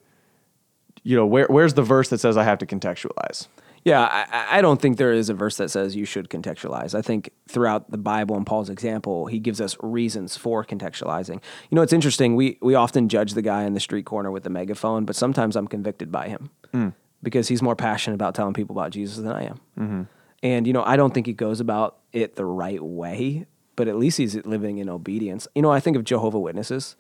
you 1.03 1.17
know, 1.17 1.27
where, 1.27 1.47
where's 1.47 1.75
the 1.75 1.83
verse 1.83 2.09
that 2.11 2.19
says 2.19 2.37
I 2.37 2.45
have 2.45 2.59
to 2.59 2.67
contextualize? 2.67 3.49
Yeah, 3.87 4.03
I, 4.03 4.59
I 4.59 4.63
don't 4.63 4.83
think 4.83 4.97
there 4.97 5.13
is 5.13 5.29
a 5.29 5.35
verse 5.35 5.59
that 5.59 5.69
says 5.69 5.95
you 5.95 6.07
should 6.07 6.29
contextualize. 6.29 6.93
I 6.93 7.03
think 7.03 7.31
throughout 7.49 7.89
the 7.89 7.97
Bible 7.97 8.37
and 8.37 8.45
Paul's 8.45 8.69
example, 8.69 9.27
he 9.27 9.39
gives 9.39 9.61
us 9.61 9.77
reasons 9.81 10.37
for 10.37 10.65
contextualizing. 10.65 11.35
You 11.71 11.77
know, 11.77 11.83
it's 11.83 11.93
interesting. 11.93 12.35
We 12.35 12.59
we 12.61 12.75
often 12.75 13.09
judge 13.09 13.35
the 13.35 13.43
guy 13.43 13.63
in 13.63 13.75
the 13.75 13.81
street 13.81 14.05
corner 14.05 14.33
with 14.33 14.43
the 14.43 14.51
megaphone, 14.51 15.05
but 15.05 15.15
sometimes 15.15 15.55
I'm 15.55 15.69
convicted 15.69 16.11
by 16.11 16.27
him 16.27 16.51
mm. 16.75 16.95
because 17.23 17.47
he's 17.47 17.63
more 17.63 17.77
passionate 17.77 18.17
about 18.17 18.35
telling 18.35 18.55
people 18.55 18.77
about 18.77 18.91
Jesus 18.91 19.19
than 19.19 19.31
I 19.31 19.45
am. 19.45 19.61
Mm-hmm. 19.79 20.03
And 20.43 20.67
you 20.67 20.73
know, 20.73 20.83
I 20.83 20.97
don't 20.97 21.15
think 21.15 21.29
he 21.29 21.33
goes 21.33 21.61
about 21.61 21.99
it 22.13 22.35
the 22.35 22.45
right 22.45 22.83
way, 22.83 23.47
but 23.77 23.87
at 23.87 23.95
least 23.95 24.19
he's 24.19 24.35
living 24.45 24.79
in 24.79 24.89
obedience. 24.89 25.47
You 25.55 25.63
know, 25.63 25.71
I 25.71 25.79
think 25.79 25.97
of 25.97 26.03
Jehovah 26.03 26.41
Witnesses. 26.41 26.97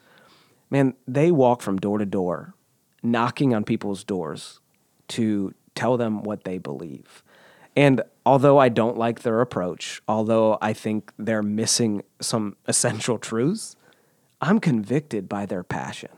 Man, 0.71 0.95
they 1.09 1.33
walk 1.33 1.62
from 1.62 1.78
door 1.78 1.99
to 1.99 2.07
door, 2.07 2.55
knocking 3.02 3.52
on 3.57 3.64
people's 3.64 4.05
doors 4.05 4.61
to 5.09 5.52
tell 5.76 5.97
them 5.97 6.23
what 6.23 6.45
they 6.45 6.59
believe. 6.59 7.23
And 7.76 8.02
although 8.25 8.59
I 8.59 8.71
don't 8.71 8.97
like 8.97 9.21
their 9.21 9.40
approach, 9.40 10.00
although 10.09 10.59
I 10.62 10.73
think 10.73 11.12
they're 11.18 11.42
missing 11.42 12.02
some 12.21 12.56
essential 12.66 13.18
truths, 13.18 13.76
I'm 14.40 14.59
convicted 14.59 15.28
by 15.28 15.47
their 15.47 15.62
passion. 15.62 16.11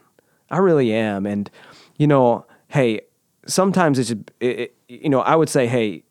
I 0.51 0.59
really 0.59 0.93
am. 0.93 1.27
And, 1.27 1.51
you 1.97 2.07
know, 2.07 2.47
hey, 2.69 3.03
sometimes 3.47 3.99
it's, 3.99 4.15
it, 4.41 4.75
you 4.89 5.11
know, 5.11 5.21
I 5.21 5.37
would 5.37 5.49
say, 5.49 5.67
hey, 5.67 6.05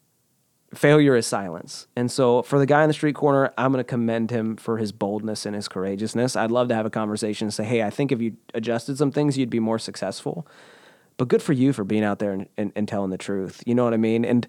failure 0.74 1.16
is 1.16 1.26
silence. 1.26 1.88
And 1.96 2.12
so 2.12 2.44
for 2.44 2.60
the 2.60 2.66
guy 2.66 2.84
in 2.84 2.88
the 2.88 2.94
street 2.94 3.16
corner, 3.16 3.52
I'm 3.58 3.72
going 3.72 3.84
to 3.84 3.88
commend 3.88 4.32
him 4.32 4.58
for 4.58 4.78
his 4.78 4.92
boldness 4.92 5.46
and 5.46 5.56
his 5.56 5.68
courageousness. 5.68 6.36
I'd 6.36 6.52
love 6.52 6.68
to 6.70 6.76
have 6.76 6.86
a 6.86 6.90
conversation 6.90 7.46
and 7.46 7.54
say, 7.54 7.64
hey, 7.64 7.84
I 7.84 7.90
think 7.90 8.12
if 8.12 8.22
you 8.22 8.38
adjusted 8.54 8.98
some 8.98 9.12
things, 9.12 9.38
you'd 9.38 9.50
be 9.50 9.60
more 9.60 9.80
successful. 9.80 10.48
But 11.18 11.28
good 11.28 11.42
for 11.42 11.54
you 11.54 11.74
for 11.74 11.84
being 11.84 12.04
out 12.04 12.20
there 12.20 12.32
and, 12.32 12.48
and, 12.58 12.72
and 12.76 12.88
telling 12.88 13.10
the 13.10 13.18
truth. 13.18 13.64
You 13.66 13.76
know 13.76 13.84
what 13.84 13.94
I 13.94 13.98
mean? 13.98 14.24
And 14.24 14.48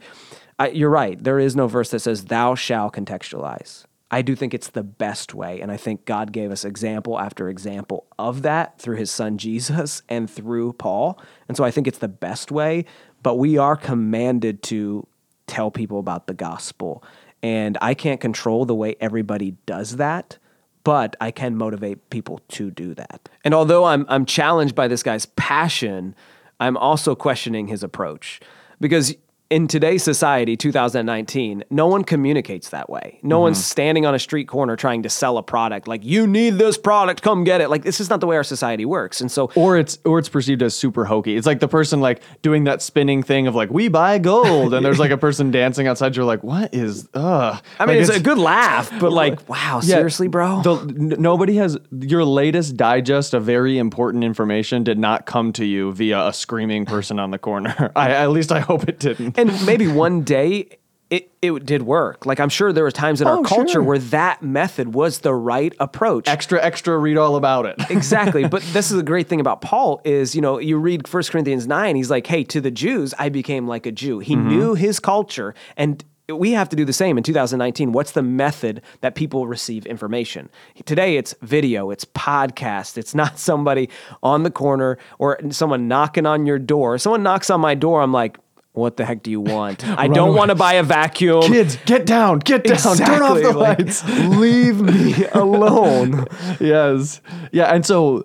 I, 0.58 0.68
you're 0.68 0.90
right. 0.90 1.22
There 1.22 1.38
is 1.38 1.56
no 1.56 1.66
verse 1.66 1.90
that 1.90 2.00
says, 2.00 2.26
thou 2.26 2.54
shall 2.54 2.90
contextualize. 2.90 3.84
I 4.10 4.22
do 4.22 4.34
think 4.34 4.54
it's 4.54 4.68
the 4.68 4.82
best 4.82 5.34
way. 5.34 5.60
And 5.60 5.70
I 5.70 5.76
think 5.76 6.04
God 6.06 6.32
gave 6.32 6.50
us 6.50 6.64
example 6.64 7.18
after 7.18 7.48
example 7.48 8.06
of 8.18 8.42
that 8.42 8.78
through 8.78 8.96
his 8.96 9.10
son 9.10 9.38
Jesus 9.38 10.02
and 10.08 10.30
through 10.30 10.75
Paul. 10.75 11.20
And 11.46 11.56
so 11.56 11.64
I 11.64 11.70
think 11.70 11.87
it's 11.87 11.98
the 11.98 12.08
best 12.08 12.50
way. 12.50 12.84
But 13.22 13.37
we 13.37 13.58
are 13.58 13.76
commanded 13.76 14.62
to 14.64 15.06
tell 15.46 15.70
people 15.70 15.98
about 15.98 16.26
the 16.26 16.34
gospel. 16.34 17.02
And 17.42 17.78
I 17.80 17.94
can't 17.94 18.20
control 18.20 18.64
the 18.64 18.75
way 18.75 18.96
everybody 19.00 19.52
does 19.66 19.96
that, 19.96 20.38
but 20.84 21.16
I 21.20 21.30
can 21.30 21.56
motivate 21.56 22.10
people 22.10 22.40
to 22.48 22.70
do 22.70 22.94
that. 22.94 23.28
And 23.44 23.54
although 23.54 23.84
I'm, 23.84 24.06
I'm 24.08 24.25
challenged 24.25 24.75
by 24.75 24.88
this 24.88 25.02
guy's 25.02 25.26
passion, 25.26 26.14
I'm 26.61 26.77
also 26.77 27.15
questioning 27.15 27.69
his 27.69 27.83
approach. 27.83 28.41
Because 28.81 29.15
in 29.50 29.67
today's 29.67 30.02
society, 30.02 30.59
2019, 30.59 31.64
no 31.71 31.87
one 31.87 32.05
communicates 32.05 32.69
that 32.69 32.90
way. 32.90 33.19
No 33.23 33.37
mm-hmm. 33.37 33.43
one's 33.45 33.64
standing 33.64 34.05
on 34.05 34.14
a 34.14 34.19
street 34.19 34.47
corner 34.47 34.76
trying 34.76 35.02
to 35.05 35.09
sell 35.09 35.38
a 35.38 35.43
product 35.43 35.88
like 35.88 36.05
you 36.05 36.26
need 36.26 36.55
this 36.59 36.76
product, 36.76 37.23
come 37.23 37.45
get 37.45 37.62
it. 37.62 37.71
Like 37.71 37.83
this 37.83 37.99
is 37.99 38.11
not 38.11 38.21
the 38.21 38.26
way 38.26 38.37
our 38.37 38.45
society 38.45 38.85
works. 38.85 39.23
And 39.23 39.33
so 39.33 39.50
Or 39.55 39.78
it's 39.78 39.99
or 40.05 40.19
it's 40.19 40.28
perceived 40.28 40.62
as 40.62 40.75
super 40.75 41.07
hokey. 41.07 41.37
It's 41.37 41.47
like 41.47 41.61
the 41.61 41.69
person 41.69 42.00
like 42.00 42.21
doing 42.43 42.64
that 42.64 42.83
spinning 42.83 43.23
thing 43.23 43.47
of 43.47 43.55
like 43.55 43.71
we 43.71 43.88
buy 43.88 44.19
gold, 44.19 44.75
and 44.75 44.85
there's 44.85 44.99
like 44.99 45.11
a 45.11 45.17
person 45.28 45.50
dancing 45.50 45.87
outside. 45.87 46.14
You're 46.14 46.26
like, 46.26 46.43
what 46.43 46.75
is? 46.75 47.09
Ugh. 47.14 47.62
I 47.78 47.87
mean, 47.87 47.97
Like, 47.97 48.09
it's, 48.09 48.19
a 48.19 48.21
good 48.21 48.38
laugh, 48.38 48.90
but 49.00 49.12
like, 49.12 49.49
wow, 49.49 49.81
Yeah, 49.83 49.97
seriously, 49.97 50.28
bro? 50.28 50.62
The, 50.62 50.76
n- 50.76 51.14
nobody 51.19 51.57
has 51.57 51.78
your 51.90 52.25
latest 52.25 52.76
digest 52.76 53.33
of 53.33 53.45
very 53.45 53.78
important 53.78 54.25
information 54.25 54.85
did 54.85 54.99
not 54.99 55.25
come 55.25 55.55
to 55.55 55.64
you 55.64 55.93
via 55.93 56.26
a 56.26 56.33
screaming 56.35 56.85
person 56.85 57.19
on 57.19 57.31
the 57.31 57.38
corner. 57.38 57.93
I 57.97 58.11
at 58.11 58.31
least 58.31 58.52
I 58.52 58.61
hope 58.61 58.87
it 58.87 58.99
didn't. 58.99 59.38
And 59.38 59.66
maybe 59.66 59.87
one 59.87 60.23
day 60.23 60.78
it, 61.11 61.33
it 61.40 61.64
did 61.64 61.83
work. 61.83 62.26
Like 62.26 62.38
I'm 62.38 62.49
sure 62.49 62.73
there 62.73 62.85
were 62.85 62.90
times 62.90 63.21
in 63.21 63.26
our 63.26 63.38
Oh, 63.38 63.42
culture 63.42 63.75
sure. 63.75 63.83
where 63.83 63.99
that 63.99 64.42
method 64.42 64.95
was 64.95 65.21
the 65.21 65.35
right 65.35 65.75
approach. 65.80 66.28
extra 66.28 66.62
extra 66.62 66.99
read 66.99 67.16
all 67.16 67.37
about 67.37 67.64
it. 67.66 67.76
exactly. 67.90 68.47
But 68.47 68.62
this 68.73 68.90
is 68.90 68.97
the 68.97 69.02
great 69.02 69.28
thing 69.28 69.40
about 69.40 69.62
Paul 69.62 70.02
is, 70.04 70.35
you 70.35 70.42
know, 70.42 70.59
you 70.59 70.76
read 70.76 71.11
1 71.11 71.23
Corinthians 71.25 71.66
9, 71.66 71.97
he's 71.97 72.11
like, 72.11 72.26
hey, 72.26 72.45
to 72.45 72.61
the 72.61 72.71
Jews, 72.71 73.14
I 73.18 73.30
became 73.30 73.66
like 73.66 73.87
a 73.87 73.92
Jew. 73.92 74.18
He 74.18 74.35
mm-hmm. 74.35 74.49
knew 74.49 74.75
his 74.75 75.00
culture 75.00 75.54
and 75.76 76.04
we 76.28 76.52
have 76.52 76.68
to 76.68 76.76
do 76.76 76.85
the 76.85 76.92
same 76.92 77.16
in 77.16 77.25
2019. 77.25 77.92
What's 77.92 78.12
the 78.12 78.23
method 78.23 78.83
that 79.00 79.14
people 79.14 79.47
receive 79.47 79.87
information? 79.87 80.50
Today 80.85 81.16
it's 81.16 81.35
video, 81.40 81.90
it's 81.90 82.04
podcast. 82.04 82.99
It's 82.99 83.14
not 83.14 83.38
somebody 83.38 83.88
on 84.23 84.42
the 84.42 84.50
corner 84.50 84.99
or 85.18 85.38
someone 85.50 85.88
knocking 85.88 86.26
on 86.26 86.45
your 86.45 86.59
door. 86.59 86.99
Someone 86.99 87.23
knocks 87.23 87.49
on 87.49 87.62
my 87.62 87.75
door, 87.75 88.02
I'm 88.02 88.12
like, 88.12 88.38
what 88.78 88.97
the 88.97 89.04
heck 89.04 89.23
do 89.23 89.30
you 89.30 89.40
want? 89.40 89.87
I 89.99 90.08
don't 90.08 90.35
want 90.35 90.50
to 90.50 90.54
buy 90.54 90.75
a 90.75 90.82
vacuum. 90.82 91.42
Kids, 91.42 91.76
get 91.85 92.06
down, 92.06 92.38
get 92.38 92.64
down, 92.64 92.97
turn 92.97 93.23
off 93.23 93.38
Exactly, 93.38 93.42
the 93.42 93.52
like, 93.52 93.78
lights. 93.78 94.04
Leave 94.38 94.80
me 94.80 95.25
alone. 95.32 96.26
yes. 96.61 97.20
Yeah. 97.52 97.73
And 97.75 97.85
so 97.85 98.25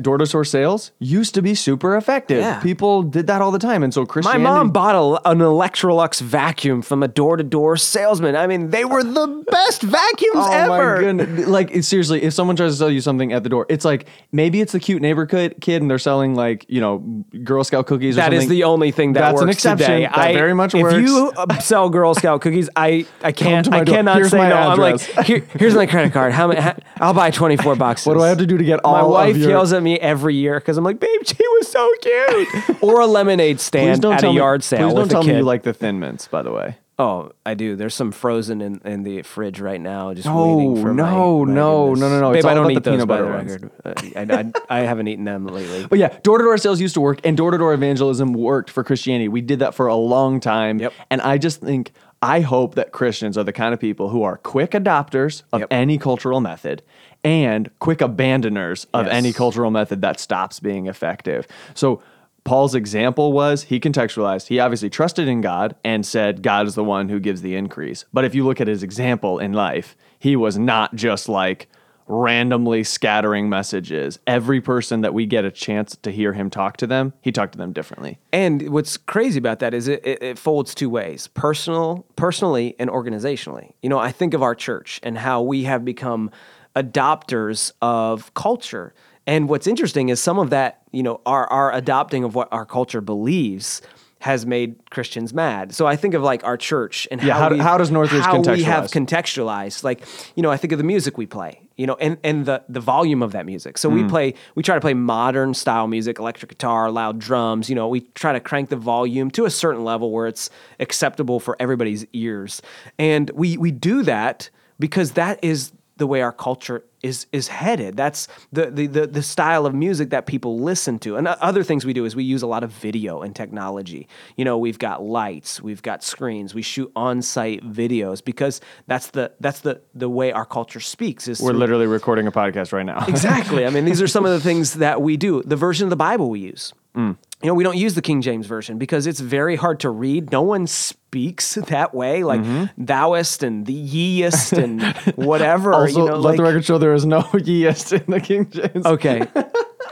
door 0.00 0.18
to 0.18 0.24
door 0.24 0.44
sales 0.44 0.92
used 0.98 1.34
to 1.34 1.42
be 1.42 1.54
super 1.54 1.96
effective. 1.96 2.38
Yeah. 2.40 2.60
People 2.60 3.02
did 3.02 3.26
that 3.26 3.40
all 3.42 3.50
the 3.50 3.58
time. 3.58 3.82
And 3.82 3.92
so 3.92 4.06
Christian. 4.06 4.32
My 4.32 4.38
mom 4.38 4.70
bought 4.70 4.94
a, 4.94 5.30
an 5.30 5.38
Electrolux 5.38 6.20
vacuum 6.20 6.82
from 6.82 7.02
a 7.02 7.08
door 7.08 7.36
to 7.36 7.42
door 7.44 7.76
salesman. 7.76 8.36
I 8.36 8.46
mean, 8.46 8.70
they 8.70 8.84
were 8.84 9.02
the 9.02 9.44
best 9.50 9.82
vacuums 9.82 10.36
Oh 10.36 10.52
ever. 10.52 10.94
my 10.96 11.00
goodness! 11.00 11.46
Like 11.48 11.82
seriously, 11.84 12.22
if 12.22 12.32
someone 12.32 12.56
tries 12.56 12.72
to 12.72 12.76
sell 12.76 12.90
you 12.90 13.00
something 13.00 13.32
at 13.32 13.42
the 13.42 13.48
door, 13.48 13.66
it's 13.68 13.84
like 13.84 14.06
maybe 14.32 14.60
it's 14.60 14.72
the 14.72 14.80
cute 14.80 15.02
neighborhood 15.02 15.56
kid, 15.60 15.82
and 15.82 15.90
they're 15.90 15.98
selling 15.98 16.34
like 16.34 16.64
you 16.68 16.80
know 16.80 16.98
Girl 17.44 17.64
Scout 17.64 17.86
cookies. 17.86 18.16
or 18.16 18.20
That 18.22 18.32
is 18.32 18.48
the 18.48 18.64
only 18.64 18.90
thing 18.90 19.12
that 19.14 19.20
That's 19.20 19.34
works 19.34 19.42
an 19.42 19.48
exception. 19.50 19.86
today. 19.90 20.02
That 20.06 20.18
I 20.18 20.32
very 20.34 20.54
much 20.54 20.74
if 20.74 20.82
works. 20.82 20.94
you 20.96 21.32
uh, 21.36 21.58
sell 21.58 21.88
Girl 21.90 22.14
Scout 22.14 22.40
cookies, 22.40 22.68
I 22.76 23.06
I 23.22 23.32
can't 23.32 23.72
I 23.72 23.84
door. 23.84 23.94
cannot 23.96 24.16
Here's 24.16 24.30
say 24.30 24.38
my 24.38 24.48
no. 24.48 24.56
I'm 24.56 24.78
like, 24.78 25.00
Here, 25.26 25.44
here's 25.58 25.74
my 25.74 25.86
credit 25.86 26.12
card. 26.12 26.32
How 26.32 26.48
many? 26.48 26.60
How, 26.60 26.74
I'll 27.00 27.14
buy 27.14 27.30
24 27.30 27.76
boxes. 27.76 28.06
What 28.06 28.14
do 28.14 28.22
I 28.22 28.28
have 28.28 28.38
to 28.38 28.46
do 28.46 28.56
to 28.58 28.64
get 28.64 28.80
all 28.84 28.92
My 28.94 29.00
of 29.00 29.08
wife 29.08 29.36
yells 29.48 29.72
at 29.72 29.82
me 29.82 29.98
every 29.98 30.34
year 30.34 30.58
because 30.58 30.76
I'm 30.78 30.84
like, 30.84 31.00
babe, 31.00 31.20
she 31.24 31.36
was 31.58 31.68
so 31.68 31.88
cute. 32.00 32.82
or 32.82 33.00
a 33.00 33.06
lemonade 33.06 33.60
stand 33.60 34.04
at 34.04 34.22
a 34.24 34.28
me- 34.28 34.36
yard 34.36 34.62
sale 34.62 34.88
Please 34.90 34.94
don't 34.94 35.08
tell 35.08 35.22
me 35.22 35.36
you 35.36 35.42
like 35.42 35.62
the 35.62 35.72
Thin 35.72 35.98
Mints, 36.00 36.28
by 36.28 36.42
the 36.42 36.50
way. 36.52 36.76
Oh, 36.98 37.32
I 37.44 37.54
do. 37.54 37.74
There's 37.74 37.94
some 37.94 38.12
frozen 38.12 38.60
in, 38.60 38.80
in 38.84 39.02
the 39.02 39.22
fridge 39.22 39.60
right 39.60 39.80
now. 39.80 40.12
Just 40.14 40.26
No, 40.28 40.56
waiting 40.56 40.82
for 40.82 40.92
no, 40.94 41.02
my 41.04 41.10
no, 41.10 41.94
goodness. 41.94 42.00
no, 42.00 42.08
no, 42.08 42.20
no. 42.20 42.32
Babe, 42.32 42.44
I 42.44 42.54
don't 42.54 42.70
eat 42.70 42.74
the 42.74 42.80
those 42.80 42.92
peanut 43.04 43.08
by 43.08 43.16
the 43.16 43.24
butter 43.24 43.70
record. 44.14 44.14
I, 44.30 44.52
I, 44.68 44.78
I 44.78 44.80
haven't 44.82 45.08
eaten 45.08 45.24
them 45.24 45.46
lately. 45.46 45.86
But 45.86 45.98
yeah, 45.98 46.16
door 46.22 46.38
to 46.38 46.44
door 46.44 46.56
sales 46.58 46.80
used 46.80 46.94
to 46.94 47.00
work, 47.00 47.18
and 47.24 47.36
door 47.36 47.50
to 47.50 47.58
door 47.58 47.72
evangelism 47.72 48.34
worked 48.34 48.70
for 48.70 48.84
Christianity. 48.84 49.28
We 49.28 49.40
did 49.40 49.58
that 49.60 49.74
for 49.74 49.86
a 49.86 49.96
long 49.96 50.38
time. 50.38 50.78
Yep. 50.80 50.92
And 51.10 51.20
I 51.22 51.38
just 51.38 51.60
think, 51.62 51.92
I 52.20 52.40
hope 52.40 52.74
that 52.76 52.92
Christians 52.92 53.36
are 53.38 53.42
the 53.42 53.54
kind 53.54 53.72
of 53.74 53.80
people 53.80 54.10
who 54.10 54.22
are 54.22 54.36
quick 54.36 54.72
adopters 54.72 55.42
of 55.52 55.60
Yep. 55.62 55.68
any 55.72 55.98
cultural 55.98 56.40
method 56.40 56.82
and 57.24 57.70
quick 57.78 58.00
abandoners 58.00 58.86
of 58.92 59.06
Yes. 59.06 59.14
any 59.14 59.32
cultural 59.32 59.70
method 59.70 60.00
that 60.02 60.18
stops 60.20 60.60
being 60.60 60.86
effective. 60.86 61.46
So, 61.74 62.02
Paul's 62.44 62.74
example 62.74 63.32
was 63.32 63.64
he 63.64 63.78
contextualized. 63.78 64.48
He 64.48 64.58
obviously 64.58 64.90
trusted 64.90 65.28
in 65.28 65.42
God 65.42 65.76
and 65.84 66.04
said, 66.04 66.42
God 66.42 66.66
is 66.66 66.74
the 66.74 66.82
one 66.82 67.08
who 67.08 67.20
gives 67.20 67.40
the 67.40 67.54
increase. 67.54 68.04
But 68.12 68.24
if 68.24 68.34
you 68.34 68.44
look 68.44 68.60
at 68.60 68.66
his 68.66 68.82
example 68.82 69.38
in 69.38 69.52
life, 69.52 69.96
he 70.18 70.34
was 70.34 70.58
not 70.58 70.92
just 70.96 71.28
like, 71.28 71.68
randomly 72.08 72.84
scattering 72.84 73.48
messages. 73.48 74.18
Every 74.26 74.60
person 74.60 75.02
that 75.02 75.14
we 75.14 75.24
get 75.24 75.44
a 75.44 75.50
chance 75.50 75.96
to 76.02 76.10
hear 76.10 76.32
him 76.32 76.50
talk 76.50 76.76
to 76.78 76.86
them, 76.86 77.12
he 77.20 77.32
talked 77.32 77.52
to 77.52 77.58
them 77.58 77.72
differently. 77.72 78.18
And 78.32 78.70
what's 78.70 78.96
crazy 78.96 79.38
about 79.38 79.60
that 79.60 79.72
is 79.72 79.88
it, 79.88 80.04
it, 80.04 80.22
it 80.22 80.38
folds 80.38 80.74
two 80.74 80.90
ways: 80.90 81.28
personal, 81.28 82.04
personally, 82.16 82.74
and 82.78 82.90
organizationally. 82.90 83.72
You 83.82 83.88
know, 83.88 83.98
I 83.98 84.12
think 84.12 84.34
of 84.34 84.42
our 84.42 84.54
church 84.54 85.00
and 85.02 85.18
how 85.18 85.42
we 85.42 85.62
have 85.64 85.84
become 85.84 86.30
adopters 86.76 87.72
of 87.80 88.32
culture. 88.34 88.94
And 89.26 89.48
what's 89.48 89.66
interesting 89.66 90.08
is 90.08 90.20
some 90.20 90.38
of 90.38 90.50
that, 90.50 90.82
you 90.90 91.02
know, 91.02 91.20
our 91.26 91.46
our 91.48 91.72
adopting 91.72 92.24
of 92.24 92.34
what 92.34 92.48
our 92.52 92.66
culture 92.66 93.00
believes 93.00 93.82
has 94.20 94.46
made 94.46 94.76
Christians 94.90 95.34
mad. 95.34 95.74
So 95.74 95.84
I 95.84 95.96
think 95.96 96.14
of 96.14 96.22
like 96.22 96.44
our 96.44 96.56
church 96.56 97.08
and 97.10 97.20
Yeah, 97.22 97.34
how 97.34 97.40
how 97.40 97.50
we- 97.50 97.58
how 97.58 97.76
does 97.78 97.90
Northridge 97.90 98.22
how 98.22 98.40
we 98.40 98.62
have 98.62 98.84
contextualized. 98.90 99.82
Like, 99.82 100.04
you 100.36 100.42
know, 100.44 100.50
I 100.50 100.56
think 100.56 100.72
of 100.72 100.78
the 100.78 100.84
music 100.84 101.18
we 101.18 101.26
play, 101.26 101.60
you 101.76 101.88
know, 101.88 101.96
and, 102.00 102.18
and 102.22 102.46
the, 102.46 102.62
the 102.68 102.78
volume 102.78 103.20
of 103.20 103.32
that 103.32 103.46
music. 103.46 103.78
So 103.78 103.90
Mm. 103.90 103.94
we 103.94 104.04
play, 104.04 104.34
we 104.54 104.62
try 104.62 104.76
to 104.76 104.80
play 104.80 104.94
modern 104.94 105.54
style 105.54 105.88
music, 105.88 106.20
electric 106.20 106.50
guitar, 106.50 106.88
loud 106.92 107.18
drums, 107.18 107.68
you 107.68 107.74
know, 107.74 107.88
we 107.88 108.02
try 108.14 108.32
to 108.32 108.38
crank 108.38 108.68
the 108.68 108.76
volume 108.76 109.28
to 109.32 109.44
a 109.44 109.50
certain 109.50 109.82
level 109.84 110.12
where 110.12 110.28
it's 110.28 110.50
acceptable 110.78 111.40
for 111.40 111.56
everybody's 111.58 112.06
ears. 112.12 112.62
And 113.00 113.28
we, 113.34 113.56
we 113.56 113.72
do 113.72 114.04
that 114.04 114.50
because 114.78 115.12
that 115.12 115.42
is 115.42 115.72
the 116.02 116.06
way 116.08 116.20
our 116.20 116.32
culture 116.32 116.78
is 117.02 117.26
is 117.32 117.46
headed. 117.48 117.96
That's 117.96 118.26
the, 118.52 118.64
the 118.78 118.86
the 118.96 119.06
the 119.18 119.22
style 119.22 119.64
of 119.66 119.72
music 119.74 120.10
that 120.10 120.26
people 120.26 120.58
listen 120.58 120.98
to. 121.00 121.16
And 121.16 121.28
other 121.28 121.62
things 121.62 121.84
we 121.84 121.92
do 121.92 122.04
is 122.04 122.16
we 122.16 122.24
use 122.24 122.42
a 122.42 122.46
lot 122.54 122.62
of 122.64 122.70
video 122.72 123.22
and 123.22 123.34
technology. 123.36 124.08
You 124.36 124.44
know, 124.44 124.58
we've 124.58 124.78
got 124.78 125.02
lights, 125.02 125.60
we've 125.62 125.82
got 125.82 126.02
screens, 126.02 126.54
we 126.54 126.62
shoot 126.62 126.90
on-site 126.96 127.62
videos 127.80 128.18
because 128.24 128.60
that's 128.88 129.08
the 129.16 129.30
that's 129.38 129.60
the 129.60 129.80
the 129.94 130.08
way 130.08 130.32
our 130.32 130.44
culture 130.44 130.80
speaks. 130.80 131.28
Is 131.28 131.40
We're 131.40 131.50
through- 131.50 131.60
literally 131.60 131.86
recording 131.86 132.26
a 132.26 132.32
podcast 132.32 132.72
right 132.72 132.86
now. 132.86 133.04
exactly. 133.08 133.64
I 133.64 133.70
mean, 133.70 133.84
these 133.84 134.02
are 134.02 134.08
some 134.08 134.24
of 134.24 134.32
the 134.32 134.40
things 134.40 134.74
that 134.74 135.00
we 135.02 135.16
do. 135.16 135.42
The 135.44 135.56
version 135.56 135.86
of 135.86 135.90
the 135.90 136.02
Bible 136.08 136.30
we 136.30 136.40
use. 136.40 136.72
You 136.94 137.16
know, 137.44 137.54
we 137.54 137.64
don't 137.64 137.76
use 137.76 137.94
the 137.94 138.02
King 138.02 138.20
James 138.22 138.46
version 138.46 138.78
because 138.78 139.06
it's 139.06 139.18
very 139.20 139.56
hard 139.56 139.80
to 139.80 139.90
read. 139.90 140.30
No 140.30 140.42
one 140.42 140.66
speaks 140.66 141.54
that 141.68 141.94
way, 141.94 142.22
like 142.24 142.40
Mm-hmm. 142.40 142.84
thouest 142.84 143.42
and 143.42 143.66
the 143.66 143.72
yeest 143.72 144.52
and 144.52 144.82
whatever. 145.16 145.72
Also, 145.72 146.00
you 146.04 146.06
know, 146.10 146.16
let 146.18 146.36
the 146.36 146.42
record 146.42 146.64
show 146.64 146.78
there 146.78 146.94
is 146.94 147.04
no 147.06 147.28
yeast 147.44 147.92
in 147.92 148.04
the 148.08 148.20
King 148.20 148.48
James. 148.50 148.84
Okay. 148.86 149.26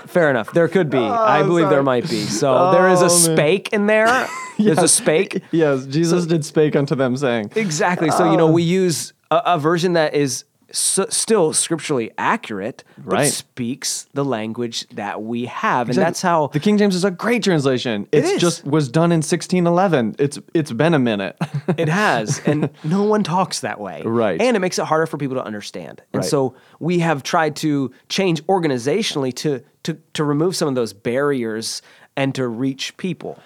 Fair 0.06 0.30
enough. 0.30 0.52
There 0.52 0.68
could 0.68 0.90
be. 0.90 0.98
I 0.98 1.42
believe 1.42 1.68
there 1.68 1.82
might 1.82 2.08
be. 2.08 2.22
So 2.24 2.72
there 2.72 2.88
is 2.88 3.00
a 3.02 3.04
Oh, 3.06 3.08
man. 3.08 3.36
spake 3.36 3.72
in 3.72 3.86
there. 3.86 4.28
There's 4.58 4.78
a 4.78 4.88
spake. 4.88 5.42
Yes, 5.52 5.86
Jesus 5.86 6.26
did 6.26 6.44
spake 6.44 6.74
unto 6.76 6.94
them, 6.94 7.16
saying, 7.16 7.52
Exactly. 7.56 8.10
So, 8.10 8.24
you 8.24 8.32
Oh. 8.32 8.36
know, 8.36 8.50
we 8.50 8.62
use 8.62 9.12
a, 9.30 9.42
a 9.46 9.58
version 9.58 9.94
that 9.94 10.14
is 10.14 10.44
s 10.70 10.98
still 11.10 11.52
scripturally 11.52 12.10
accurate, 12.16 12.84
but 12.98 13.12
Right. 13.14 13.24
speaks 13.32 14.06
the 14.14 14.24
language 14.24 14.86
that 14.94 15.22
we 15.22 15.46
have. 15.46 15.88
And 15.88 15.98
that's 15.98 16.22
how 16.22 16.48
the 16.48 16.60
King 16.60 16.78
James 16.78 16.94
is 16.94 17.04
a 17.04 17.10
great 17.10 17.42
translation. 17.42 18.06
It's 18.12 18.30
is. 18.32 18.40
just 18.40 18.64
was 18.64 18.88
done 18.88 19.12
in 19.12 19.18
1611. 19.22 20.16
It's 20.18 20.38
it's 20.54 20.72
been 20.72 20.94
a 20.94 20.98
minute. 20.98 21.36
it 21.76 21.88
has. 21.88 22.40
And 22.46 22.70
no 22.84 23.02
one 23.04 23.22
talks 23.22 23.60
that 23.60 23.78
way. 23.80 24.02
Right. 24.04 24.40
And 24.40 24.56
it 24.56 24.60
makes 24.60 24.78
it 24.78 24.84
harder 24.86 25.06
for 25.06 25.16
people 25.18 25.36
to 25.36 25.44
understand. 25.44 26.02
And 26.12 26.22
Right. 26.22 26.28
so 26.30 26.54
we 26.78 27.00
have 27.00 27.22
tried 27.22 27.56
to 27.56 27.92
change 28.08 28.42
organizationally 28.46 29.34
to, 29.36 29.62
to, 29.84 29.98
to 30.14 30.24
remove 30.24 30.56
some 30.56 30.68
of 30.68 30.74
those 30.74 30.92
barriers 30.92 31.82
and 32.16 32.34
to 32.34 32.46
reach 32.48 32.96
people. 32.96 33.38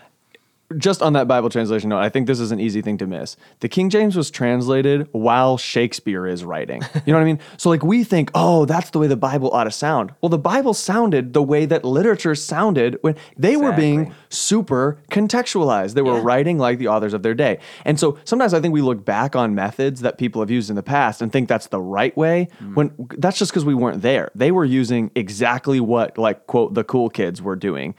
Just 0.78 1.02
on 1.02 1.12
that 1.14 1.28
Bible 1.28 1.49
translation 1.50 1.90
note, 1.90 1.99
I 1.99 2.09
think 2.09 2.26
this 2.26 2.40
is 2.40 2.50
an 2.50 2.61
easy 2.61 2.83
thing 2.83 2.99
to 2.99 3.07
miss. 3.07 3.37
The 3.61 3.69
King 3.69 3.90
James 3.90 4.16
was 4.16 4.31
translated 4.31 5.09
while 5.12 5.57
Shakespeare 5.57 6.26
is 6.26 6.45
writing. 6.45 6.83
You 7.07 7.12
know 7.12 7.19
what 7.19 7.23
I 7.23 7.26
mean? 7.26 7.40
So 7.57 7.71
like 7.71 7.83
we 7.83 8.04
think, 8.04 8.31
oh, 8.35 8.64
that's 8.66 8.90
the 8.90 8.99
way 8.99 9.07
the 9.07 9.16
Bible 9.16 9.50
ought 9.52 9.64
to 9.64 9.71
sound. 9.71 10.12
Well, 10.21 10.28
the 10.28 10.38
Bible 10.38 10.75
sounded 10.75 11.33
the 11.33 11.43
way 11.43 11.66
that 11.66 11.85
literature 11.85 12.35
sounded 12.35 12.99
when 13.00 13.16
they 13.37 13.57
were 13.57 13.73
being 13.73 14.12
super 14.28 14.99
contextualized. 15.11 15.95
They 15.95 16.02
were 16.02 16.16
Yeah. 16.16 16.23
writing 16.25 16.59
like 16.59 16.78
the 16.78 16.88
authors 16.88 17.14
of 17.14 17.23
their 17.23 17.35
day. 17.35 17.59
And 17.85 17.99
so 17.99 18.19
sometimes 18.25 18.54
I 18.54 18.61
think 18.61 18.75
we 18.75 18.83
look 18.83 19.04
back 19.04 19.37
on 19.37 19.54
methods 19.54 20.00
that 20.00 20.19
people 20.19 20.43
have 20.43 20.50
used 20.50 20.69
in 20.71 20.76
the 20.76 20.83
past 20.83 21.23
and 21.23 21.33
think 21.33 21.49
that's 21.49 21.69
the 21.69 21.81
right 21.81 22.16
way 22.16 22.49
mm. 22.62 22.75
when 22.75 22.93
that's 23.19 23.38
just 23.38 23.52
because 23.52 23.64
we 23.64 23.75
weren't 23.75 24.02
there. 24.02 24.31
They 24.35 24.50
were 24.50 24.64
using 24.64 25.11
exactly 25.14 25.81
what 25.81 26.19
like 26.19 26.47
quote 26.47 26.75
the 26.75 26.85
cool 26.85 27.09
kids 27.11 27.40
were 27.40 27.57
doing. 27.57 27.95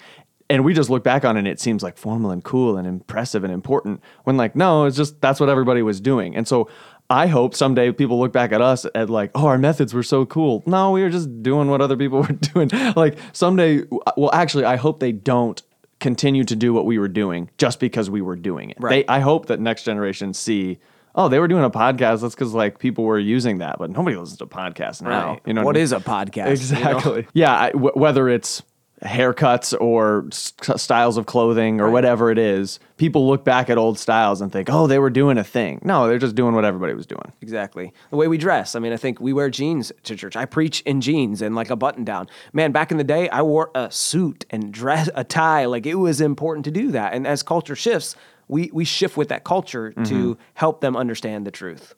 And 0.50 0.64
we 0.64 0.74
just 0.76 0.90
look 0.92 1.04
back 1.04 1.26
on 1.26 1.38
it 1.38 1.40
and 1.40 1.48
it 1.48 1.60
seems 1.60 1.82
like 1.82 1.98
formal 1.98 2.30
and 2.30 2.44
cool 2.44 2.78
and 2.78 2.88
impressive 2.88 3.44
and 3.44 3.52
important 3.52 4.02
when 4.26 4.38
like 4.38 4.56
no, 4.56 4.86
it's 4.86 4.96
just 4.96 5.20
that's 5.22 5.40
what 5.40 5.50
everybody 5.50 5.82
was 5.82 6.00
doing. 6.00 6.36
And 6.36 6.48
so 6.48 6.70
I 7.10 7.28
hope 7.28 7.56
someday 7.56 7.92
people 7.92 8.20
look 8.20 8.32
back 8.32 8.52
at 8.52 8.62
us 8.62 8.86
at 8.96 9.10
like, 9.10 9.32
oh, 9.36 9.48
our 9.48 9.58
methods 9.58 9.94
were 9.94 10.04
so 10.04 10.26
cool. 10.26 10.64
No, 10.66 10.92
we 10.92 11.02
were 11.02 11.10
just 11.10 11.42
doing 11.44 11.68
what 11.70 11.82
other 11.82 11.98
people 11.98 12.22
were 12.24 12.28
doing. 12.34 12.70
like 12.96 13.18
someday, 13.34 13.84
well, 14.18 14.32
actually, 14.34 14.66
I 14.66 14.76
hope 14.76 15.00
they 15.00 15.12
don't 15.12 15.62
continue 16.00 16.44
to 16.44 16.56
do 16.56 16.74
what 16.74 16.86
we 16.86 17.00
were 17.00 17.08
doing 17.08 17.50
just 17.58 17.80
because 17.80 18.10
we 18.10 18.22
were 18.22 18.36
doing 18.36 18.70
it. 18.72 18.78
Right. 18.80 19.08
They, 19.08 19.14
I 19.14 19.20
hope 19.20 19.46
that 19.48 19.60
next 19.60 19.84
generation 19.84 20.34
see, 20.34 20.80
oh, 21.16 21.30
they 21.30 21.40
were 21.40 21.48
doing 21.48 21.64
a 21.64 21.70
podcast. 21.70 22.22
That's 22.22 22.36
because 22.36 22.54
like 22.54 22.80
people 22.80 23.04
were 23.04 23.18
using 23.20 23.60
that, 23.60 23.78
but 23.80 23.90
nobody 23.92 24.16
listens 24.16 24.40
to 24.40 24.46
podcasts 24.48 25.02
now. 25.02 25.34
Right. 25.34 25.42
You 25.46 25.54
know 25.54 25.64
What 25.64 25.76
I 25.76 25.80
mean? 25.80 25.84
is 25.84 25.92
a 25.92 26.00
podcast, 26.00 26.36
you 26.36 26.44
know? 26.44 26.52
Exactly. 26.52 27.28
Yeah, 27.34 27.56
I, 27.56 27.70
w- 27.72 27.94
whether 27.96 28.30
it's 28.30 28.62
haircuts 29.04 29.76
or 29.80 30.26
styles 30.32 31.18
of 31.18 31.26
clothing 31.26 31.82
or 31.82 31.90
whatever 31.90 32.32
it 32.32 32.38
is, 32.38 32.80
people 32.98 33.28
look 33.28 33.44
back 33.44 33.70
at 33.70 33.78
old 33.78 34.00
styles 34.00 34.42
and 34.42 34.52
think, 34.52 34.70
"Oh, 34.72 34.88
they 34.88 35.00
were 35.00 35.10
doing 35.10 35.38
a 35.38 35.44
thing." 35.44 35.80
No, 35.84 36.08
they're 36.08 36.18
just 36.18 36.36
doing 36.36 36.56
what 36.56 36.66
everybody 36.66 36.94
was 36.94 37.06
doing. 37.06 37.32
Exactly. 37.42 37.94
The 38.10 38.16
way 38.18 38.28
we 38.28 38.38
dress. 38.38 38.76
I 38.76 38.80
mean, 38.80 38.94
I 38.94 38.98
think 38.98 39.20
we 39.20 39.34
wear 39.34 39.50
jeans 39.50 39.92
to 40.04 40.16
church. 40.16 40.36
I 40.36 40.46
preach 40.46 40.82
in 40.82 41.02
jeans 41.02 41.42
and 41.42 41.56
like 41.56 41.70
a 41.70 41.76
button 41.76 42.04
down. 42.04 42.28
Man, 42.54 42.72
back 42.72 42.92
in 42.92 42.98
the 42.98 43.04
day, 43.04 43.30
I 43.30 43.42
wore 43.42 43.70
a 43.76 43.92
suit 43.92 44.46
and 44.50 44.72
dress 44.72 45.10
a 45.14 45.24
tie. 45.24 45.66
Like 45.66 45.86
it 45.86 45.96
was 45.96 46.22
important 46.22 46.64
to 46.66 46.72
do 46.72 46.92
that. 46.92 47.14
And 47.14 47.28
as 47.28 47.44
culture 47.44 47.76
shifts, 47.76 48.16
we 48.48 48.70
we 48.74 48.86
shift 48.86 49.18
with 49.18 49.28
that 49.30 49.44
culture 49.44 49.92
Mm-hmm. 49.92 50.04
to 50.06 50.38
help 50.54 50.82
them 50.82 50.96
understand 50.96 51.46
the 51.46 51.52
truth. 51.52 51.96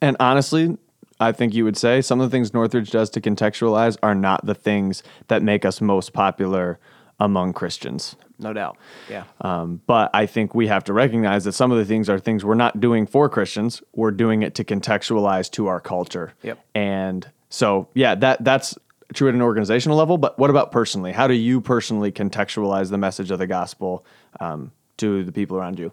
And 0.00 0.16
honestly, 0.20 0.78
I 1.20 1.32
think 1.32 1.54
you 1.54 1.64
would 1.64 1.76
say 1.76 2.00
some 2.00 2.20
of 2.20 2.30
the 2.30 2.34
things 2.34 2.54
Northridge 2.54 2.90
does 2.90 3.10
to 3.10 3.20
contextualize 3.20 3.96
are 4.02 4.14
not 4.14 4.46
the 4.46 4.54
things 4.54 5.02
that 5.26 5.42
make 5.42 5.64
us 5.64 5.80
most 5.80 6.12
popular 6.12 6.78
among 7.20 7.52
Christians. 7.52 8.16
No 8.38 8.52
doubt. 8.52 8.78
Yeah. 9.10 9.24
Um, 9.40 9.80
but 9.86 10.10
I 10.14 10.26
think 10.26 10.54
we 10.54 10.68
have 10.68 10.84
to 10.84 10.92
recognize 10.92 11.44
that 11.44 11.52
some 11.52 11.72
of 11.72 11.78
the 11.78 11.84
things 11.84 12.08
are 12.08 12.20
things 12.20 12.44
we're 12.44 12.54
not 12.54 12.80
doing 12.80 13.06
for 13.06 13.28
Christians. 13.28 13.82
We're 13.92 14.12
doing 14.12 14.42
it 14.42 14.54
to 14.56 14.64
contextualize 14.64 15.50
to 15.52 15.66
our 15.66 15.80
culture. 15.80 16.34
Yep. 16.42 16.64
And 16.74 17.28
so, 17.48 17.88
yeah, 17.94 18.14
that 18.14 18.44
that's 18.44 18.78
true 19.14 19.28
at 19.28 19.34
an 19.34 19.42
organizational 19.42 19.98
level. 19.98 20.18
But 20.18 20.38
what 20.38 20.50
about 20.50 20.70
personally? 20.70 21.10
How 21.10 21.26
do 21.26 21.34
you 21.34 21.60
personally 21.60 22.12
contextualize 22.12 22.90
the 22.90 22.98
message 22.98 23.32
of 23.32 23.40
the 23.40 23.46
gospel 23.48 24.04
um, 24.38 24.70
to 24.98 25.24
the 25.24 25.32
people 25.32 25.56
around 25.56 25.80
you? 25.80 25.90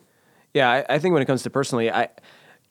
Yeah, 0.53 0.69
I, 0.69 0.85
I 0.95 0.99
think 0.99 1.13
when 1.13 1.23
it 1.23 1.25
comes 1.25 1.41
to 1.43 1.49
personally, 1.49 1.91
I, 1.91 2.09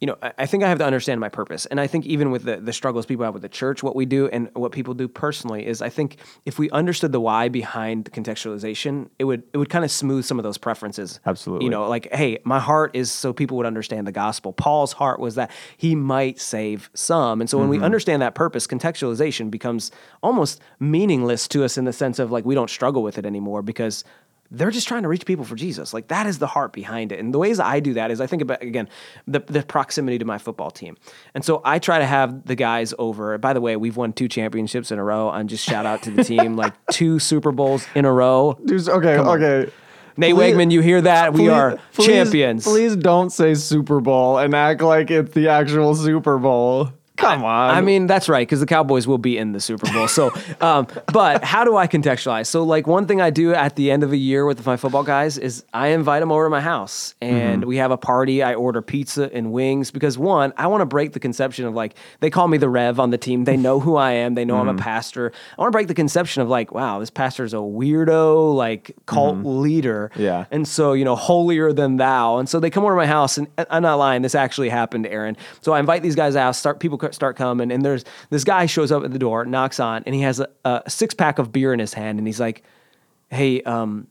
you 0.05 0.07
know, 0.07 0.19
I, 0.21 0.33
I 0.41 0.45
think 0.47 0.63
I 0.63 0.69
have 0.69 0.77
to 0.81 0.85
understand 0.85 1.19
my 1.19 1.31
purpose, 1.31 1.65
and 1.65 1.81
I 1.81 1.87
think 1.87 2.05
even 2.05 2.31
with 2.31 2.43
the 2.43 2.59
the 2.59 2.75
struggles 2.75 3.07
people 3.07 3.25
have 3.25 3.33
with 3.33 3.41
the 3.41 3.49
church, 3.49 3.83
what 3.83 3.97
we 3.97 4.05
do 4.05 4.29
and 4.29 4.51
what 4.53 4.71
people 4.71 4.93
do 4.93 5.09
personally 5.09 5.67
is, 5.67 5.81
I 5.81 5.89
think 5.89 6.19
if 6.45 6.59
we 6.59 6.69
understood 6.73 7.11
the 7.11 7.21
why 7.21 7.49
behind 7.49 8.13
contextualization, 8.13 9.09
it 9.19 9.25
would 9.25 9.45
it 9.55 9.57
would 9.57 9.71
kind 9.71 9.83
of 9.83 9.91
smooth 9.91 10.27
some 10.27 10.39
of 10.39 10.43
those 10.43 10.59
preferences. 10.59 11.21
Absolutely. 11.25 11.65
You 11.65 11.71
know, 11.71 11.89
like, 11.89 12.13
hey, 12.13 12.39
my 12.45 12.61
heart 12.61 12.91
is 12.93 13.11
so 13.11 13.33
people 13.33 13.57
would 13.57 13.65
understand 13.65 14.07
the 14.07 14.13
gospel. 14.13 14.53
Paul's 14.53 14.93
heart 14.93 15.21
was 15.21 15.37
that 15.37 15.51
he 15.79 15.95
might 15.95 16.39
save 16.39 16.91
some, 16.93 17.41
and 17.41 17.49
so 17.49 17.57
when 17.57 17.71
we 17.71 17.77
mm-hmm. 17.77 17.87
understand 17.87 18.21
that 18.21 18.35
purpose, 18.35 18.67
contextualization 18.67 19.51
becomes 19.51 19.91
almost 20.23 20.61
meaningless 20.81 21.49
to 21.49 21.65
us 21.65 21.79
in 21.79 21.87
the 21.87 21.95
sense 21.95 22.19
of 22.19 22.31
like 22.31 22.45
we 22.45 22.55
don't 22.55 22.69
struggle 22.69 23.03
with 23.03 23.17
it 23.17 23.25
anymore 23.25 23.63
because 23.63 24.05
they're 24.51 24.71
just 24.71 24.87
trying 24.87 25.03
to 25.03 25.09
reach 25.09 25.27
people 25.27 25.45
for 25.45 25.57
Jesus. 25.57 25.93
Like 25.93 26.09
that 26.09 26.27
is 26.27 26.39
the 26.39 26.47
heart 26.47 26.73
behind 26.73 27.13
it. 27.13 27.19
And 27.19 27.33
the 27.35 27.39
ways 27.39 27.59
I 27.59 27.81
do 27.81 27.95
that 27.95 28.11
is 28.11 28.21
I 28.21 28.27
think 28.27 28.43
about 28.43 28.63
again 28.63 28.89
the 29.27 29.41
the 29.41 29.63
proximity 29.63 30.19
to 30.19 30.25
my 30.25 30.39
football 30.39 30.71
team. 30.71 30.97
And 31.35 31.45
so 31.45 31.61
I 31.65 31.79
try 31.79 31.99
to 31.99 32.07
have 32.07 32.47
the 32.47 32.55
guys 32.55 32.95
over. 32.99 33.37
By 33.39 33.53
the 33.53 33.61
way, 33.61 33.77
we've 33.77 33.97
won 33.97 34.13
two 34.13 34.29
championships 34.29 34.91
in 34.93 34.99
a 34.99 35.05
row. 35.05 35.31
And 35.31 35.49
just 35.49 35.65
shout 35.65 35.87
out 35.87 36.03
to 36.03 36.11
the 36.11 36.23
team, 36.25 36.57
like 36.65 36.73
two 36.93 37.19
Super 37.19 37.53
Bowls 37.53 37.87
in 37.95 38.05
a 38.05 38.13
row. 38.13 38.59
Dude, 38.65 38.89
okay, 38.89 39.17
okay. 39.19 39.73
Nate 40.17 40.35
Please- 40.37 40.55
Wegman, 40.55 40.71
you 40.71 40.81
hear 40.81 41.01
that? 41.01 41.33
we 41.33 41.41
Please- 41.41 41.49
are 41.51 41.79
please- 41.93 42.07
champions. 42.07 42.65
Please 42.65 42.95
don't 42.95 43.31
say 43.31 43.55
Super 43.55 44.01
Bowl 44.01 44.39
and 44.39 44.55
act 44.55 44.81
like 44.83 45.11
it's 45.11 45.33
the 45.35 45.49
actual 45.49 45.97
Super 45.97 46.39
Bowl. 46.39 46.93
Come 47.17 47.45
on. 47.45 47.71
I 47.71 47.81
mean, 47.81 48.07
that's 48.09 48.29
right, 48.29 48.47
because 48.47 48.59
the 48.61 48.67
Cowboys 48.67 49.07
will 49.07 49.19
be 49.19 49.39
in 49.39 49.53
the 49.53 49.61
Super 49.61 49.91
Bowl. 49.93 50.09
So, 50.09 50.33
um, 50.61 50.89
but 51.13 51.45
how 51.45 51.63
do 51.65 51.77
I 51.77 51.87
contextualize? 51.87 52.47
So, 52.47 52.65
like, 52.65 52.87
one 52.89 53.07
thing 53.07 53.21
I 53.21 53.31
do 53.31 53.55
at 53.55 53.77
the 53.77 53.91
end 53.93 54.03
of 54.03 54.13
a 54.13 54.17
year 54.17 54.45
with 54.45 54.67
my 54.67 54.77
football 54.77 55.05
guys 55.05 55.39
is 55.39 55.65
I 55.73 55.89
invite 55.89 56.21
them 56.23 56.33
over 56.33 56.45
to 56.45 56.51
my 56.51 56.61
house 56.61 57.15
and 57.21 57.61
Mm-hmm. 57.63 57.69
we 57.69 57.77
have 57.77 57.91
a 57.93 57.97
party. 57.97 58.43
I 58.43 58.55
order 58.55 58.83
pizza 58.83 59.31
and 59.33 59.53
wings 59.53 59.91
because, 59.93 60.19
one, 60.19 60.53
I 60.57 60.67
want 60.67 60.81
to 60.83 60.87
break 60.87 61.13
the 61.13 61.21
conception 61.21 61.67
of 61.67 61.75
like, 61.75 61.95
they 62.21 62.31
call 62.31 62.49
me 62.49 62.59
the 62.59 62.69
Rev 62.69 62.99
on 62.99 63.11
the 63.11 63.19
team. 63.19 63.45
They 63.45 63.57
know 63.57 63.79
who 63.81 63.95
I 63.97 64.13
am, 64.13 64.35
they 64.35 64.45
know 64.45 64.57
I'm 64.57 64.67
Mm-hmm. 64.67 64.79
a 64.79 64.83
pastor. 64.83 65.33
I 65.57 65.61
want 65.61 65.71
to 65.73 65.77
break 65.77 65.87
the 65.89 65.95
conception 65.95 66.43
of 66.43 66.49
like, 66.49 66.73
wow, 66.73 66.99
this 66.99 67.11
pastor 67.11 67.45
is 67.45 67.55
a 67.55 67.59
weirdo, 67.59 68.55
like, 68.57 68.97
cult 69.07 69.39
leader. 69.45 70.11
Mm-hmm. 70.15 70.23
Yeah. 70.23 70.45
And 70.51 70.67
so, 70.67 70.95
you 70.95 71.05
know, 71.05 71.15
holier 71.17 71.73
than 71.73 71.97
thou. 71.97 72.39
And 72.39 72.49
so 72.49 72.59
they 72.61 72.71
come 72.71 72.83
over 72.85 72.93
to 72.93 72.97
my 72.97 73.07
house, 73.07 73.39
and 73.39 73.47
I'm 73.71 73.83
not 73.83 73.97
lying, 73.97 74.23
this 74.23 74.35
actually 74.35 74.69
happened, 74.69 75.07
Aaron. 75.07 75.37
So 75.61 75.73
I 75.73 75.81
invite 75.81 76.03
these 76.03 76.17
guys 76.17 76.35
out, 76.35 76.57
start 76.57 76.81
people 76.81 76.99
start 77.13 77.37
coming, 77.37 77.73
and 77.73 77.85
there's 77.85 78.05
this 78.31 78.45
guy 78.45 78.67
shows 78.67 78.93
up 78.93 79.05
at 79.05 79.13
the 79.13 79.19
door, 79.19 79.45
knocks 79.45 79.81
on, 79.81 80.05
and 80.07 80.15
he 80.15 80.21
has 80.21 80.39
a, 80.41 80.49
a 80.65 80.89
six 80.89 81.13
pack 81.13 81.41
of 81.41 81.53
beer 81.53 81.73
in 81.75 81.81
his 81.81 81.93
hand, 81.93 82.19
and 82.19 82.27
he's 82.29 82.41
like, 82.41 82.63
"Hey, 83.31 83.61
um, 83.63 84.07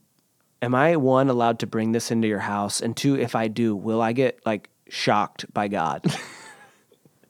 am 0.60 0.74
I 0.74 0.96
one 0.96 1.30
allowed 1.30 1.60
to 1.60 1.66
bring 1.66 1.92
this 1.92 2.10
into 2.10 2.28
your 2.28 2.40
house? 2.40 2.80
And 2.80 2.94
two, 2.94 3.18
if 3.18 3.34
I 3.34 3.48
do, 3.48 3.74
will 3.74 4.02
I 4.02 4.12
get 4.12 4.40
like 4.44 4.68
shocked 4.90 5.52
by 5.54 5.68
God?" 5.68 6.04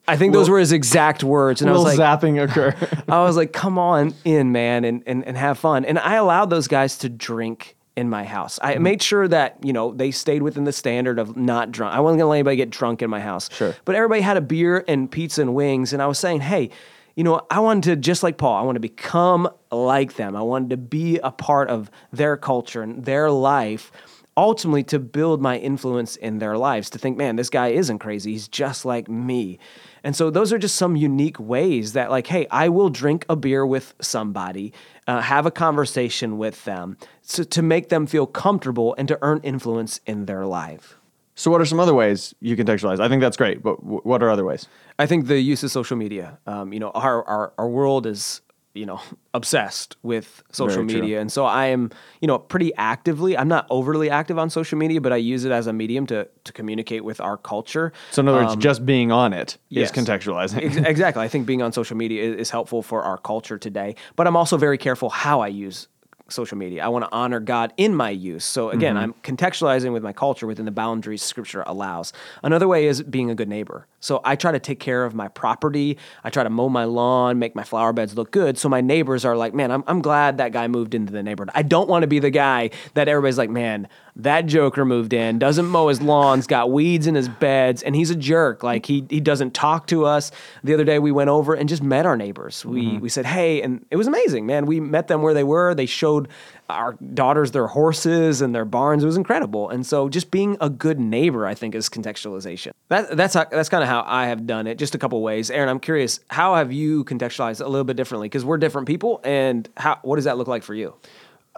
I 0.06 0.16
think 0.16 0.34
those 0.34 0.50
were 0.50 0.58
his 0.58 0.72
exact 0.72 1.24
words, 1.24 1.62
and 1.62 1.70
I 1.70 1.72
was 1.72 1.82
like, 1.82 1.98
zapping 1.98 2.42
occur? 2.42 2.74
I 3.08 3.22
was 3.22 3.36
like, 3.36 3.54
come 3.54 3.78
on 3.78 4.14
in, 4.24 4.52
man, 4.52 4.84
and, 4.84 5.02
and, 5.06 5.24
and 5.24 5.34
have 5.34 5.58
fun. 5.58 5.86
And 5.86 5.98
I 5.98 6.16
allowed 6.16 6.50
those 6.50 6.68
guys 6.68 6.98
to 6.98 7.08
drink 7.08 7.76
in 7.96 8.10
my 8.10 8.24
house. 8.24 8.58
I 8.62 8.74
mm-hmm. 8.74 8.82
made 8.82 9.02
sure 9.02 9.28
that, 9.28 9.58
you 9.62 9.72
know, 9.72 9.92
they 9.92 10.10
stayed 10.10 10.42
within 10.42 10.64
the 10.64 10.72
standard 10.72 11.18
of 11.18 11.36
not 11.36 11.70
drunk. 11.70 11.94
I 11.94 12.00
wasn't 12.00 12.20
gonna 12.20 12.30
let 12.30 12.36
anybody 12.36 12.56
get 12.56 12.70
drunk 12.70 13.02
in 13.02 13.10
my 13.10 13.20
house. 13.20 13.48
Sure. 13.52 13.74
But 13.84 13.94
everybody 13.94 14.20
had 14.20 14.36
a 14.36 14.40
beer 14.40 14.84
and 14.88 15.10
pizza 15.10 15.42
and 15.42 15.54
wings, 15.54 15.92
and 15.92 16.02
I 16.02 16.06
was 16.06 16.18
saying, 16.18 16.40
hey, 16.40 16.70
you 17.14 17.22
know, 17.22 17.46
I 17.50 17.60
wanted 17.60 17.84
to, 17.84 17.96
just 17.96 18.24
like 18.24 18.38
Paul, 18.38 18.56
I 18.56 18.62
want 18.62 18.76
to 18.76 18.80
become 18.80 19.48
like 19.70 20.16
them. 20.16 20.34
I 20.34 20.42
wanted 20.42 20.70
to 20.70 20.76
be 20.76 21.18
a 21.18 21.30
part 21.30 21.70
of 21.70 21.90
their 22.12 22.36
culture 22.36 22.82
and 22.82 23.04
their 23.04 23.30
life 23.30 23.92
ultimately 24.36 24.82
to 24.82 24.98
build 24.98 25.40
my 25.40 25.58
influence 25.58 26.16
in 26.16 26.38
their 26.38 26.58
lives 26.58 26.90
to 26.90 26.98
think 26.98 27.16
man 27.16 27.36
this 27.36 27.50
guy 27.50 27.68
isn't 27.68 28.00
crazy 28.00 28.32
he's 28.32 28.48
just 28.48 28.84
like 28.84 29.08
me 29.08 29.58
and 30.04 30.14
so 30.14 30.30
those 30.30 30.52
are 30.52 30.58
just 30.58 30.76
some 30.76 30.94
unique 30.94 31.40
ways 31.40 31.94
that 31.94 32.10
like 32.10 32.28
hey 32.28 32.46
i 32.50 32.68
will 32.68 32.90
drink 32.90 33.24
a 33.28 33.34
beer 33.34 33.66
with 33.66 33.94
somebody 34.00 34.72
uh, 35.08 35.20
have 35.20 35.46
a 35.46 35.50
conversation 35.50 36.38
with 36.38 36.64
them 36.64 36.96
so, 37.22 37.42
to 37.42 37.62
make 37.62 37.88
them 37.88 38.06
feel 38.06 38.26
comfortable 38.26 38.94
and 38.96 39.08
to 39.08 39.18
earn 39.22 39.40
influence 39.42 40.00
in 40.06 40.26
their 40.26 40.46
life 40.46 40.96
so, 41.36 41.50
what 41.50 41.60
are 41.60 41.64
some 41.64 41.80
other 41.80 41.94
ways 41.94 42.32
you 42.40 42.56
contextualize? 42.56 43.00
I 43.00 43.08
think 43.08 43.20
that's 43.20 43.36
great, 43.36 43.60
but 43.60 43.80
w- 43.80 44.00
what 44.04 44.22
are 44.22 44.30
other 44.30 44.44
ways? 44.44 44.68
I 45.00 45.06
think 45.06 45.26
the 45.26 45.40
use 45.40 45.64
of 45.64 45.72
social 45.72 45.96
media. 45.96 46.38
Um, 46.46 46.72
you 46.72 46.78
know, 46.78 46.90
our, 46.90 47.24
our 47.26 47.52
our 47.58 47.68
world 47.68 48.06
is 48.06 48.40
you 48.74 48.84
know, 48.86 49.00
obsessed 49.34 49.96
with 50.02 50.42
social 50.52 50.82
Very 50.82 50.88
true. 50.88 51.00
media. 51.00 51.20
And 51.20 51.30
so 51.32 51.44
I 51.44 51.66
am, 51.66 51.90
you 52.20 52.28
know, 52.28 52.38
pretty 52.38 52.74
actively, 52.76 53.36
I'm 53.36 53.48
not 53.48 53.66
overly 53.70 54.10
active 54.10 54.38
on 54.38 54.50
social 54.50 54.78
media, 54.78 55.00
but 55.00 55.12
I 55.12 55.16
use 55.16 55.44
it 55.44 55.52
as 55.52 55.66
a 55.66 55.72
medium 55.72 56.06
to, 56.06 56.28
to 56.44 56.52
communicate 56.52 57.04
with 57.04 57.20
our 57.20 57.36
culture. 57.36 57.92
So 58.12 58.20
in 58.20 58.28
other 58.28 58.38
words, 58.44 58.56
just 58.56 58.84
being 58.84 59.10
on 59.12 59.32
it 59.32 59.50
is 59.50 59.56
Um, 59.56 59.58
yes. 59.68 59.92
contextualizing. 59.92 60.62
Ex- 60.64 60.76
exactly. 60.94 61.22
I 61.22 61.28
think 61.28 61.46
being 61.46 61.62
on 61.62 61.72
social 61.72 61.96
media 61.96 62.22
is, 62.24 62.36
is 62.40 62.50
helpful 62.50 62.82
for 62.82 63.02
our 63.02 63.18
culture 63.18 63.58
today, 63.58 63.94
but 64.16 64.26
I'm 64.26 64.36
also 64.36 64.56
very 64.56 64.78
careful 64.78 65.08
how 65.10 65.40
I 65.40 65.48
use 65.48 65.88
social 66.28 66.56
media. 66.56 66.84
I 66.84 66.88
want 66.88 67.04
to 67.04 67.12
honor 67.12 67.38
God 67.38 67.72
in 67.76 67.94
my 67.94 68.10
use. 68.10 68.44
So 68.44 68.70
again, 68.70 68.96
mm-hmm. 68.96 69.04
I'm 69.04 69.14
contextualizing 69.22 69.92
with 69.92 70.02
my 70.02 70.12
culture 70.12 70.46
within 70.46 70.64
the 70.64 70.70
boundaries 70.70 71.22
scripture 71.22 71.62
allows. 71.66 72.12
Another 72.42 72.66
way 72.66 72.86
is 72.86 73.02
being 73.02 73.30
a 73.30 73.34
good 73.34 73.48
neighbor. 73.48 73.86
So 74.00 74.20
I 74.24 74.36
try 74.36 74.52
to 74.52 74.58
take 74.58 74.80
care 74.80 75.04
of 75.04 75.14
my 75.14 75.28
property. 75.28 75.98
I 76.22 76.30
try 76.30 76.42
to 76.42 76.50
mow 76.50 76.68
my 76.68 76.84
lawn, 76.84 77.38
make 77.38 77.54
my 77.54 77.64
flower 77.64 77.92
beds 77.92 78.16
look 78.16 78.30
good. 78.30 78.56
So 78.56 78.68
my 78.68 78.80
neighbors 78.80 79.24
are 79.24 79.36
like, 79.36 79.54
man, 79.54 79.70
I'm, 79.70 79.84
I'm 79.86 80.00
glad 80.00 80.38
that 80.38 80.52
guy 80.52 80.66
moved 80.66 80.94
into 80.94 81.12
the 81.12 81.22
neighborhood. 81.22 81.52
I 81.54 81.62
don't 81.62 81.88
want 81.88 82.02
to 82.02 82.06
be 82.06 82.18
the 82.18 82.30
guy 82.30 82.70
that 82.94 83.06
everybody's 83.08 83.38
like, 83.38 83.50
man, 83.50 83.88
that 84.16 84.46
joker 84.46 84.84
moved 84.84 85.12
in, 85.12 85.38
doesn't 85.38 85.66
mow 85.66 85.88
his 85.88 86.00
lawns, 86.00 86.46
got 86.46 86.70
weeds 86.70 87.06
in 87.06 87.14
his 87.14 87.28
beds, 87.28 87.82
and 87.82 87.96
he's 87.96 88.10
a 88.10 88.16
jerk. 88.16 88.62
Like 88.62 88.86
he 88.86 89.04
he 89.10 89.20
doesn't 89.20 89.54
talk 89.54 89.86
to 89.88 90.04
us. 90.04 90.30
The 90.62 90.74
other 90.74 90.84
day 90.84 90.98
we 90.98 91.10
went 91.10 91.30
over 91.30 91.54
and 91.54 91.68
just 91.68 91.82
met 91.82 92.06
our 92.06 92.16
neighbors. 92.16 92.64
We 92.64 92.84
mm-hmm. 92.84 93.00
we 93.00 93.08
said, 93.08 93.26
hey, 93.26 93.62
and 93.62 93.84
it 93.90 93.96
was 93.96 94.06
amazing, 94.06 94.46
man. 94.46 94.66
We 94.66 94.80
met 94.80 95.08
them 95.08 95.22
where 95.22 95.34
they 95.34 95.44
were. 95.44 95.74
They 95.74 95.86
showed 95.86 96.28
our 96.70 96.92
daughters 96.92 97.50
their 97.50 97.66
horses 97.66 98.40
and 98.40 98.54
their 98.54 98.64
barns. 98.64 99.02
It 99.02 99.06
was 99.06 99.16
incredible. 99.16 99.68
And 99.68 99.86
so 99.86 100.08
just 100.08 100.30
being 100.30 100.56
a 100.60 100.70
good 100.70 100.98
neighbor, 100.98 101.46
I 101.46 101.54
think, 101.54 101.74
is 101.74 101.88
contextualization. 101.88 102.72
That 102.88 103.16
that's 103.16 103.34
how, 103.34 103.44
that's 103.50 103.68
kind 103.68 103.82
of 103.82 103.88
how 103.88 104.04
I 104.06 104.26
have 104.26 104.46
done 104.46 104.66
it. 104.66 104.78
Just 104.78 104.94
a 104.94 104.98
couple 104.98 105.20
ways. 105.22 105.50
Aaron, 105.50 105.68
I'm 105.68 105.80
curious, 105.80 106.20
how 106.28 106.54
have 106.54 106.72
you 106.72 107.04
contextualized 107.04 107.60
it 107.60 107.66
a 107.66 107.68
little 107.68 107.84
bit 107.84 107.96
differently? 107.96 108.28
Because 108.28 108.44
we're 108.44 108.58
different 108.58 108.86
people, 108.86 109.20
and 109.24 109.68
how 109.76 109.98
what 110.02 110.16
does 110.16 110.24
that 110.24 110.38
look 110.38 110.48
like 110.48 110.62
for 110.62 110.74
you? 110.74 110.94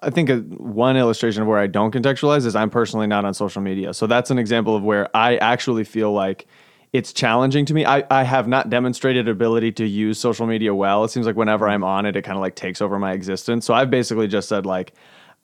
I 0.02 0.10
think 0.10 0.28
a, 0.28 0.36
one 0.38 0.96
illustration 0.96 1.42
of 1.42 1.48
where 1.48 1.58
I 1.58 1.66
don't 1.66 1.92
contextualize 1.92 2.44
is 2.46 2.54
I'm 2.54 2.70
personally 2.70 3.06
not 3.06 3.24
on 3.24 3.34
social 3.34 3.62
media. 3.62 3.94
So 3.94 4.06
that's 4.06 4.30
an 4.30 4.38
example 4.38 4.76
of 4.76 4.82
where 4.82 5.14
I 5.16 5.36
actually 5.36 5.84
feel 5.84 6.12
like 6.12 6.46
it's 6.92 7.12
challenging 7.12 7.64
to 7.66 7.74
me. 7.74 7.84
I, 7.84 8.04
I 8.10 8.22
have 8.22 8.46
not 8.48 8.70
demonstrated 8.70 9.28
ability 9.28 9.72
to 9.72 9.86
use 9.86 10.18
social 10.18 10.46
media 10.46 10.74
well. 10.74 11.04
It 11.04 11.10
seems 11.10 11.26
like 11.26 11.36
whenever 11.36 11.68
I'm 11.68 11.84
on 11.84 12.06
it, 12.06 12.16
it 12.16 12.22
kind 12.22 12.36
of 12.36 12.42
like 12.42 12.54
takes 12.54 12.80
over 12.80 12.98
my 12.98 13.12
existence. 13.12 13.66
So 13.66 13.74
I've 13.74 13.90
basically 13.90 14.28
just 14.28 14.48
said 14.48 14.66
like, 14.66 14.92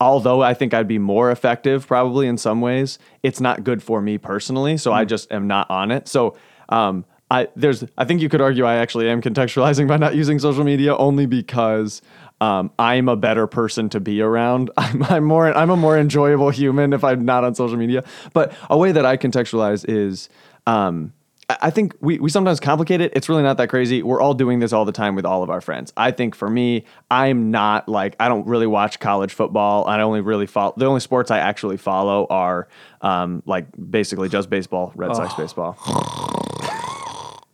although 0.01 0.43
I 0.43 0.55
think 0.55 0.75
I'd 0.75 0.89
be 0.89 0.99
more 0.99 1.31
effective 1.31 1.87
probably 1.87 2.27
in 2.27 2.39
some 2.39 2.61
ways, 2.61 2.99
it's 3.23 3.41
not 3.41 3.65
good 3.65 3.83
for 3.83 4.01
me 4.01 4.19
personally. 4.19 4.77
So 4.77 4.93
I 4.93 5.05
just 5.05 5.31
am 5.33 5.47
not 5.47 5.71
on 5.71 5.91
it. 5.91 6.09
So 6.09 6.37
um, 6.69 7.05
I 7.33 7.49
there's 7.57 7.83
I 7.97 8.05
think 8.05 8.21
you 8.21 8.29
could 8.29 8.43
argue 8.43 8.65
I 8.65 8.75
actually 8.75 9.09
am 9.09 9.23
contextualizing 9.23 9.89
by 9.89 9.97
not 9.97 10.15
using 10.15 10.39
social 10.39 10.65
media 10.65 10.95
only 10.95 11.25
because 11.25 12.03
um, 12.43 12.71
I'm 12.79 13.09
a 13.09 13.17
better 13.17 13.47
person 13.47 13.89
to 13.91 14.01
be 14.01 14.21
around. 14.21 14.71
I'm, 14.77 15.03
I'm 15.05 15.25
more 15.25 15.47
I'm 15.57 15.71
a 15.71 15.77
more 15.77 15.99
enjoyable 15.99 16.51
human 16.51 16.93
if 16.93 17.03
I'm 17.03 17.25
not 17.25 17.43
on 17.43 17.55
social 17.55 17.79
media. 17.79 18.05
But 18.35 18.53
a 18.69 18.77
way 18.77 18.93
that 18.93 19.07
I 19.07 19.17
contextualize 19.17 19.89
is 19.89 20.29
um, 20.67 21.15
I 21.49 21.71
think 21.71 21.95
we, 22.01 22.19
we 22.19 22.29
sometimes 22.29 22.61
complicate 22.61 23.01
it. 23.01 23.13
It's 23.15 23.29
really 23.29 23.43
not 23.43 23.57
that 23.57 23.69
crazy. 23.69 24.03
We're 24.03 24.21
all 24.21 24.35
doing 24.35 24.59
this 24.59 24.73
all 24.73 24.85
the 24.85 24.93
time 24.93 25.15
with 25.15 25.25
all 25.25 25.43
of 25.43 25.49
our 25.49 25.61
friends. 25.63 25.93
I 25.97 26.11
think 26.11 26.35
for 26.35 26.51
me, 26.51 26.85
I'm 27.11 27.51
not 27.51 27.89
like 27.89 28.15
I 28.21 28.29
don't 28.29 28.47
really 28.47 28.67
watch 28.67 29.01
college 29.01 29.33
football. 29.33 29.87
I 29.87 29.99
only 30.03 30.21
really 30.21 30.47
follow 30.47 30.75
the 30.77 30.85
only 30.85 31.01
sports 31.01 31.31
I 31.31 31.39
actually 31.39 31.79
follow 31.79 32.27
are 32.29 32.69
um, 33.01 33.43
like 33.47 33.69
basically 33.91 34.29
just 34.29 34.51
baseball, 34.51 34.93
Red 34.95 35.17
Sox 35.17 35.33
baseball. 35.33 36.42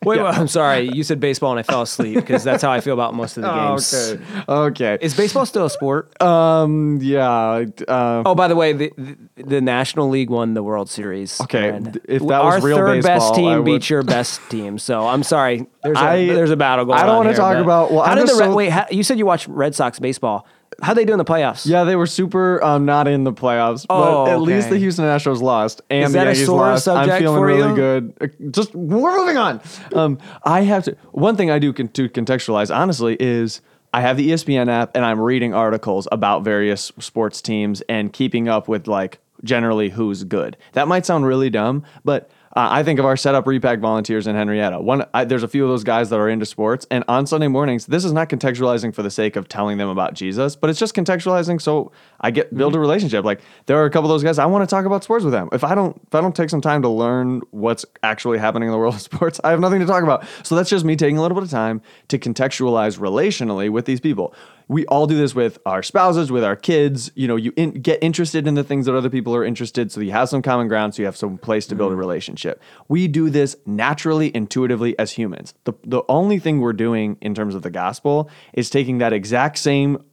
Wait, 0.08 0.22
wait, 0.22 0.34
I'm 0.34 0.48
sorry. 0.48 0.88
You 0.92 1.02
said 1.02 1.20
baseball 1.20 1.50
and 1.52 1.60
I 1.60 1.62
fell 1.62 1.82
asleep 1.82 2.14
because 2.16 2.42
that's 2.44 2.62
how 2.62 2.70
I 2.70 2.80
feel 2.80 2.94
about 2.94 3.14
most 3.14 3.36
of 3.36 3.42
the 3.44 3.52
games. 3.54 3.94
Okay. 3.94 4.22
Okay. 4.48 4.98
Is 5.00 5.14
baseball 5.16 5.46
still 5.46 5.66
a 5.66 5.70
sport? 5.70 6.20
um. 6.22 6.98
Yeah. 7.02 7.64
Uh, 7.86 8.22
oh, 8.26 8.34
by 8.34 8.48
the 8.48 8.56
way, 8.56 8.72
the, 8.72 8.92
the 8.96 9.16
the 9.44 9.60
National 9.60 10.08
League 10.08 10.30
won 10.30 10.54
the 10.54 10.62
World 10.62 10.88
Series. 10.90 11.40
Okay, 11.42 11.68
if 12.08 12.22
that 12.26 12.32
our 12.40 12.56
was 12.56 12.64
real 12.64 12.76
third 12.76 12.96
baseball, 13.02 13.14
best 13.18 13.34
team 13.34 13.48
I 13.48 13.60
beat 13.60 13.70
would- 13.72 13.90
your 13.90 14.02
best 14.02 14.40
team, 14.50 14.78
so 14.78 15.06
I'm 15.06 15.22
sorry. 15.22 15.66
There's 15.82 15.96
a 15.98 16.00
I- 16.00 16.26
there's 16.26 16.50
a 16.50 16.56
battle 16.56 16.84
going 16.84 16.98
on. 16.98 17.04
I 17.04 17.06
don't 17.06 17.16
wanna 17.18 17.34
talk 17.34 17.56
about- 17.56 17.92
well, 17.92 18.02
how 18.04 18.12
I'm 18.12 18.18
did 18.18 18.28
the 18.28 18.34
Red, 18.38 18.48
so- 18.50 18.54
wait? 18.56 18.70
How, 18.70 18.86
you 18.90 19.02
said 19.02 19.18
you 19.18 19.26
watch 19.26 19.46
Red 19.48 19.74
Sox 19.74 19.98
baseball. 19.98 20.46
How 20.80 20.94
they 20.94 21.04
do 21.04 21.12
in 21.12 21.18
the 21.18 21.24
playoffs? 21.24 21.66
Yeah, 21.66 21.82
they 21.84 21.96
were 21.96 22.06
super 22.06 22.62
um, 22.62 22.84
not 22.84 23.08
in 23.08 23.24
the 23.24 23.32
playoffs, 23.32 23.84
Oh, 23.90 24.24
but 24.26 24.32
at 24.32 24.40
least 24.40 24.70
the 24.70 24.78
Houston 24.78 25.04
Astros 25.04 25.40
lost 25.42 25.82
and 25.90 26.04
Is 26.04 26.12
the 26.12 26.18
that 26.18 26.26
a 26.28 26.30
Yankees 26.30 26.46
sore 26.46 26.60
lost. 26.60 26.86
I'm 26.86 27.08
feeling 27.18 27.40
for 27.40 27.46
really 27.46 27.68
you? 27.70 27.74
good. 27.74 28.14
Uh, 28.20 28.26
Just 28.52 28.74
we're 28.76 29.16
moving 29.16 29.36
on. 29.36 29.60
Um, 29.94 30.18
I 30.44 30.60
have 30.62 30.84
to. 30.84 30.96
One 31.10 31.36
thing 31.36 31.50
I 31.50 31.58
do 31.58 31.72
con- 31.72 31.88
to 31.88 32.08
contextualize 32.08 32.74
honestly 32.74 33.16
is 33.18 33.60
I 33.92 34.02
have 34.02 34.16
the 34.16 34.30
ESPN 34.30 34.68
app 34.68 34.94
and 34.94 35.04
I'm 35.04 35.20
reading 35.20 35.52
articles 35.52 36.06
about 36.12 36.44
various 36.44 36.92
sports 37.00 37.42
teams 37.42 37.80
and 37.88 38.12
keeping 38.12 38.48
up 38.48 38.68
with 38.68 38.86
like 38.86 39.18
generally 39.42 39.88
who's 39.88 40.22
good. 40.24 40.56
That 40.74 40.86
might 40.88 41.04
sound 41.06 41.26
really 41.26 41.50
dumb, 41.50 41.84
but 42.04 42.30
uh, 42.58 42.66
I 42.72 42.82
think 42.82 42.98
of 42.98 43.06
our 43.06 43.16
setup 43.16 43.46
repack 43.46 43.78
volunteers 43.78 44.26
in 44.26 44.34
Henrietta. 44.34 44.80
One, 44.80 45.06
I, 45.14 45.24
there's 45.24 45.44
a 45.44 45.48
few 45.48 45.62
of 45.62 45.70
those 45.70 45.84
guys 45.84 46.10
that 46.10 46.18
are 46.18 46.28
into 46.28 46.44
sports, 46.44 46.88
and 46.90 47.04
on 47.06 47.24
Sunday 47.24 47.46
mornings, 47.46 47.86
this 47.86 48.04
is 48.04 48.12
not 48.12 48.28
contextualizing 48.28 48.92
for 48.92 49.04
the 49.04 49.12
sake 49.12 49.36
of 49.36 49.48
telling 49.48 49.78
them 49.78 49.88
about 49.88 50.14
Jesus, 50.14 50.56
but 50.56 50.68
it's 50.68 50.80
just 50.80 50.92
contextualizing 50.92 51.62
so 51.62 51.92
I 52.20 52.30
get 52.30 52.54
build 52.54 52.72
mm-hmm. 52.72 52.78
a 52.78 52.80
relationship. 52.80 53.24
Like 53.24 53.40
there 53.66 53.76
are 53.78 53.84
a 53.84 53.90
couple 53.90 54.10
of 54.10 54.14
those 54.14 54.24
guys 54.24 54.38
I 54.38 54.46
want 54.46 54.68
to 54.68 54.72
talk 54.72 54.84
about 54.84 55.04
sports 55.04 55.24
with 55.24 55.32
them. 55.32 55.48
If 55.52 55.64
I 55.64 55.74
don't, 55.74 56.00
if 56.06 56.14
I 56.14 56.20
don't 56.20 56.34
take 56.34 56.50
some 56.50 56.60
time 56.60 56.82
to 56.82 56.88
learn 56.88 57.42
what's 57.50 57.84
actually 58.02 58.38
happening 58.38 58.68
in 58.68 58.72
the 58.72 58.78
world 58.78 58.94
of 58.94 59.00
sports, 59.12 59.40
I 59.44 59.50
have 59.50 59.60
nothing 59.60 59.80
to 59.80 59.86
talk 59.86 60.02
about. 60.02 60.26
So 60.42 60.54
that's 60.56 60.70
just 60.70 60.84
me 60.84 60.96
taking 60.96 61.18
a 61.18 61.22
little 61.22 61.36
bit 61.36 61.44
of 61.44 61.50
time 61.50 61.82
to 62.08 62.18
contextualize 62.18 62.98
relationally 62.98 63.70
with 63.70 63.84
these 63.84 64.00
people 64.00 64.34
we 64.68 64.84
all 64.86 65.06
do 65.06 65.16
this 65.16 65.34
with 65.34 65.58
our 65.66 65.82
spouses, 65.82 66.30
with 66.30 66.44
our 66.44 66.54
kids. 66.54 67.10
You 67.14 67.26
know, 67.26 67.36
you 67.36 67.52
in, 67.56 67.72
get 67.72 67.98
interested 68.02 68.46
in 68.46 68.54
the 68.54 68.62
things 68.62 68.86
that 68.86 68.94
other 68.94 69.10
people 69.10 69.34
are 69.34 69.44
interested, 69.44 69.90
so 69.90 70.00
you 70.00 70.12
have 70.12 70.28
some 70.28 70.42
common 70.42 70.68
ground, 70.68 70.94
so 70.94 71.02
you 71.02 71.06
have 71.06 71.16
some 71.16 71.38
place 71.38 71.66
to 71.68 71.74
build 71.74 71.90
a 71.90 71.92
mm-hmm. 71.92 72.00
relationship. 72.00 72.62
We 72.86 73.08
do 73.08 73.30
this 73.30 73.56
naturally, 73.66 74.34
intuitively 74.34 74.96
as 74.98 75.12
humans. 75.12 75.54
The 75.64 75.72
the 75.84 76.02
only 76.08 76.38
thing 76.38 76.60
we're 76.60 76.74
doing 76.74 77.16
in 77.20 77.34
terms 77.34 77.54
of 77.54 77.62
the 77.62 77.70
gospel 77.70 78.30
is 78.52 78.70
taking 78.70 78.98
that 78.98 79.12
exact 79.12 79.58
same 79.58 80.04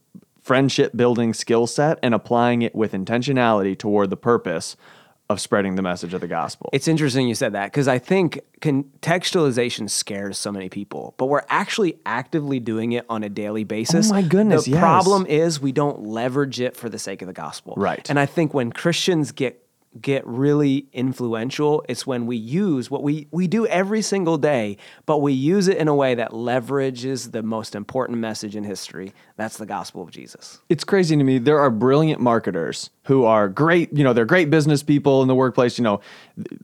friendship 0.46 0.96
building 0.96 1.34
skill 1.34 1.66
set 1.66 1.98
and 2.04 2.14
applying 2.14 2.62
it 2.62 2.72
with 2.72 2.92
intentionality 2.92 3.76
toward 3.76 4.10
the 4.10 4.16
purpose 4.16 4.76
of 5.28 5.40
spreading 5.40 5.74
the 5.74 5.82
message 5.82 6.14
of 6.14 6.20
the 6.20 6.28
gospel. 6.28 6.70
It's 6.72 6.86
interesting 6.86 7.26
you 7.26 7.34
said 7.34 7.54
that 7.54 7.64
because 7.72 7.88
I 7.88 7.98
think 7.98 8.38
contextualization 8.60 9.90
scares 9.90 10.38
so 10.38 10.52
many 10.52 10.68
people, 10.68 11.14
but 11.16 11.26
we're 11.26 11.42
actually 11.48 11.98
actively 12.06 12.60
doing 12.60 12.92
it 12.92 13.04
on 13.08 13.24
a 13.24 13.28
daily 13.28 13.64
basis. 13.64 14.08
Oh 14.08 14.14
my 14.14 14.22
goodness, 14.22 14.66
The 14.66 14.72
yes. 14.72 14.80
problem 14.80 15.26
is 15.26 15.60
we 15.60 15.72
don't 15.72 16.04
leverage 16.04 16.60
it 16.60 16.76
for 16.76 16.88
the 16.88 16.98
sake 17.00 17.22
of 17.22 17.26
the 17.26 17.34
gospel. 17.34 17.74
Right. 17.76 18.08
And 18.08 18.16
I 18.16 18.26
think 18.26 18.54
when 18.54 18.70
Christians 18.70 19.32
get 19.32 19.65
get 20.02 20.26
really 20.26 20.88
influential, 20.92 21.84
it's 21.88 22.06
when 22.06 22.26
we 22.26 22.36
use 22.36 22.90
what 22.90 23.02
we 23.02 23.26
we 23.30 23.46
do 23.46 23.66
every 23.66 24.02
single 24.02 24.38
day, 24.38 24.76
but 25.04 25.18
we 25.18 25.32
use 25.32 25.68
it 25.68 25.76
in 25.76 25.88
a 25.88 25.94
way 25.94 26.14
that 26.14 26.30
leverages 26.30 27.32
the 27.32 27.42
most 27.42 27.74
important 27.74 28.18
message 28.18 28.56
in 28.56 28.64
history. 28.64 29.12
That's 29.36 29.58
the 29.58 29.66
gospel 29.66 30.02
of 30.02 30.10
Jesus. 30.10 30.60
it's 30.68 30.84
crazy 30.84 31.16
to 31.16 31.24
me. 31.24 31.38
There 31.38 31.58
are 31.58 31.70
brilliant 31.70 32.20
marketers 32.20 32.90
who 33.04 33.24
are 33.24 33.48
great, 33.48 33.92
you 33.92 34.02
know, 34.02 34.12
they're 34.12 34.24
great 34.24 34.50
business 34.50 34.82
people 34.82 35.22
in 35.22 35.28
the 35.28 35.34
workplace, 35.34 35.78
you 35.78 35.84
know, 35.84 36.00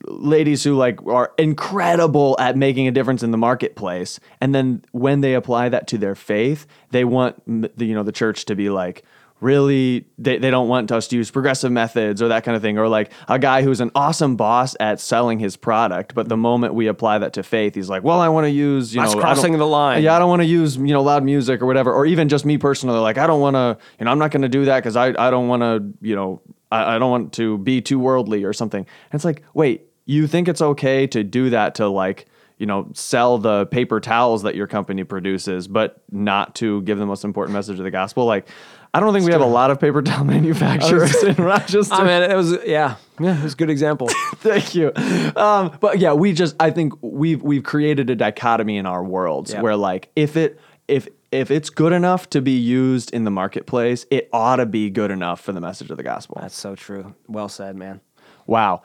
ladies 0.05 0.65
who 0.65 0.75
like 0.75 1.05
are 1.07 1.33
incredible 1.39 2.37
at 2.39 2.57
making 2.57 2.89
a 2.89 2.91
difference 2.91 3.23
in 3.23 3.31
the 3.31 3.39
marketplace. 3.39 4.19
And 4.41 4.55
then 4.55 4.85
when 4.93 5.21
they 5.21 5.35
apply 5.35 5.69
that 5.69 5.87
to 5.89 5.99
their 5.99 6.15
faith, 6.15 6.67
they 6.91 7.05
want 7.05 7.43
the, 7.47 7.85
you 7.85 7.95
know, 7.95 8.03
the 8.03 8.13
church 8.13 8.45
to 8.47 8.55
be 8.55 8.71
like 8.71 9.05
really 9.43 10.07
they, 10.19 10.39
they 10.39 10.51
don't 10.51 10.69
want 10.69 10.93
us 10.93 11.09
to 11.09 11.17
use 11.17 11.31
progressive 11.31 11.73
methods 11.73 12.23
or 12.23 12.29
that 12.29 12.45
kind 12.45 12.55
of 12.57 12.63
thing 12.63 12.79
or 12.79 12.89
like 12.89 13.11
a 13.29 13.39
guy 13.39 13.63
who's 13.63 13.81
an 13.81 13.91
awesome 13.95 14.37
boss 14.37 14.77
at 14.79 15.01
selling 15.01 15.39
his 15.39 15.57
product 15.57 16.15
but 16.15 16.29
the 16.29 16.37
moment 16.37 16.75
we 16.75 16.87
apply 16.87 17.19
that 17.19 17.33
to 17.33 17.43
faith 17.43 17.75
he's 17.75 17.89
like 17.89 18.05
well 18.05 18.21
i 18.21 18.29
want 18.29 18.45
to 18.45 18.51
use 18.51 18.95
you 18.95 19.01
That's 19.01 19.15
know 19.15 19.21
crossing 19.21 19.59
the 19.59 19.67
line. 19.67 20.03
yeah 20.03 20.15
i 20.15 20.19
don't 20.19 20.29
want 20.29 20.43
to 20.43 20.47
use 20.47 20.77
you 20.77 20.93
know 20.93 21.03
loud 21.03 21.25
music 21.25 21.61
or 21.61 21.67
whatever 21.67 21.93
or 21.93 22.07
even 22.07 22.29
just 22.29 22.45
me 22.45 22.57
personally 22.57 22.99
like 23.01 23.19
i 23.19 23.27
don't 23.27 23.41
want 23.41 23.57
to 23.57 23.77
you 23.99 24.05
know 24.05 24.13
i'm 24.13 24.19
not 24.19 24.31
going 24.31 24.43
to 24.43 24.49
do 24.49 24.65
that 24.67 24.79
because 24.79 24.97
i, 24.97 25.09
I 25.09 25.31
don't 25.31 25.49
want 25.49 25.63
to 25.63 26.07
you 26.07 26.15
know 26.15 26.41
I, 26.71 26.97
I 26.97 26.99
don't 26.99 27.11
want 27.11 27.33
to 27.35 27.59
be 27.59 27.81
too 27.81 27.99
worldly 27.99 28.45
or 28.45 28.53
something 28.53 28.81
and 28.81 29.15
it's 29.19 29.25
like 29.25 29.43
wait 29.55 29.89
you 30.05 30.27
think 30.27 30.47
it's 30.49 30.63
okay 30.63 31.07
to 31.09 31.25
do 31.25 31.51
that 31.51 31.75
to 31.77 31.89
like 31.89 32.27
you 32.59 32.67
know 32.67 32.89
sell 32.95 33.39
the 33.39 33.67
paper 33.67 33.99
towels 33.99 34.43
that 34.43 34.55
your 34.55 34.69
company 34.69 35.03
produces 35.03 35.67
but 35.67 36.01
not 36.13 36.55
to 36.57 36.83
give 36.83 36.99
the 36.99 37.07
most 37.07 37.25
important 37.25 37.55
message 37.55 37.79
of 37.79 37.85
the 37.85 37.91
gospel 37.91 38.25
like 38.25 38.47
i 38.95 39.01
don't 39.01 39.13
think 39.13 39.25
we 39.25 39.33
have 39.33 39.41
a 39.41 39.47
lot 39.47 39.71
of 39.71 39.81
paper 39.81 40.03
towel 40.03 40.25
manufacturers 40.37 41.23
in 41.23 41.35
rochester 41.37 41.95
I 41.95 42.05
mean, 42.05 42.31
it 42.31 42.35
was 42.37 42.53
yeah, 42.65 42.97
yeah, 43.21 43.39
it 43.39 43.43
was 43.45 43.53
a 43.53 43.57
good 43.57 43.71
example. 43.71 44.09
Thank 44.37 44.75
you. 44.75 44.93
Um, 45.37 45.77
but 45.81 45.99
yeah, 45.99 46.13
we 46.13 46.33
just 46.33 46.57
I 46.59 46.71
think 46.71 46.95
we've 47.03 47.41
we've 47.43 47.63
created 47.63 48.11
a 48.11 48.17
dichotomy 48.17 48.77
in 48.79 48.87
our 48.87 49.05
worlds 49.05 49.53
Yeah. 49.53 49.61
where 49.61 49.77
like 49.77 50.11
if 50.17 50.37
it 50.37 50.59
if 50.89 51.09
if 51.31 51.51
it's 51.51 51.71
good 51.71 51.93
enough 51.93 52.29
to 52.31 52.41
be 52.43 52.53
used 52.59 53.13
in 53.13 53.25
the 53.25 53.31
marketplace, 53.31 54.07
it 54.11 54.29
ought 54.33 54.57
to 54.57 54.67
be 54.67 54.91
good 54.91 55.11
enough 55.11 55.41
for 55.41 55.53
the 55.53 55.61
message 55.61 55.91
of 55.91 55.97
the 55.97 56.03
gospel. 56.03 56.39
That's 56.41 56.57
so 56.57 56.75
true. 56.75 57.15
Well 57.29 57.49
said, 57.49 57.77
man. 57.77 58.01
Wow. 58.47 58.83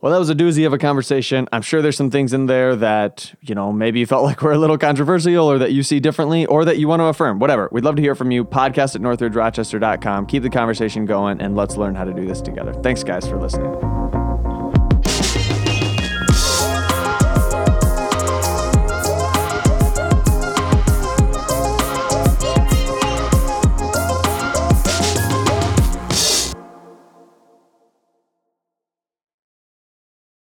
Well, 0.00 0.12
that 0.12 0.18
was 0.18 0.30
a 0.30 0.34
doozy 0.34 0.66
of 0.66 0.72
a 0.72 0.78
conversation. 0.78 1.46
I'm 1.52 1.60
sure 1.60 1.82
there's 1.82 1.96
some 1.96 2.10
things 2.10 2.32
in 2.32 2.46
there 2.46 2.74
that, 2.76 3.34
you 3.42 3.54
know, 3.54 3.70
maybe 3.70 4.00
you 4.00 4.06
felt 4.06 4.24
like 4.30 4.40
were 4.40 4.52
a 4.52 4.58
little 4.58 4.78
controversial 4.78 5.50
or 5.50 5.58
that 5.58 5.72
you 5.72 5.82
see 5.82 6.00
differently 6.00 6.46
or 6.46 6.64
that 6.64 6.78
you 6.78 6.88
want 6.88 7.00
to 7.00 7.04
affirm. 7.04 7.38
Whatever. 7.38 7.68
We'd 7.70 7.84
love 7.84 7.96
to 7.96 8.02
hear 8.02 8.14
from 8.14 8.30
you. 8.30 8.44
Podcast 8.44 8.94
at 8.94 9.02
northridgerochester.com. 9.02 10.26
Keep 10.26 10.42
the 10.42 10.50
conversation 10.50 11.04
going 11.04 11.40
and 11.40 11.54
let's 11.54 11.76
learn 11.76 11.94
how 11.94 12.04
to 12.04 12.14
do 12.14 12.26
this 12.26 12.40
together. 12.40 12.72
Thanks, 12.72 13.04
guys, 13.04 13.28
for 13.28 13.38
listening. 13.38 13.89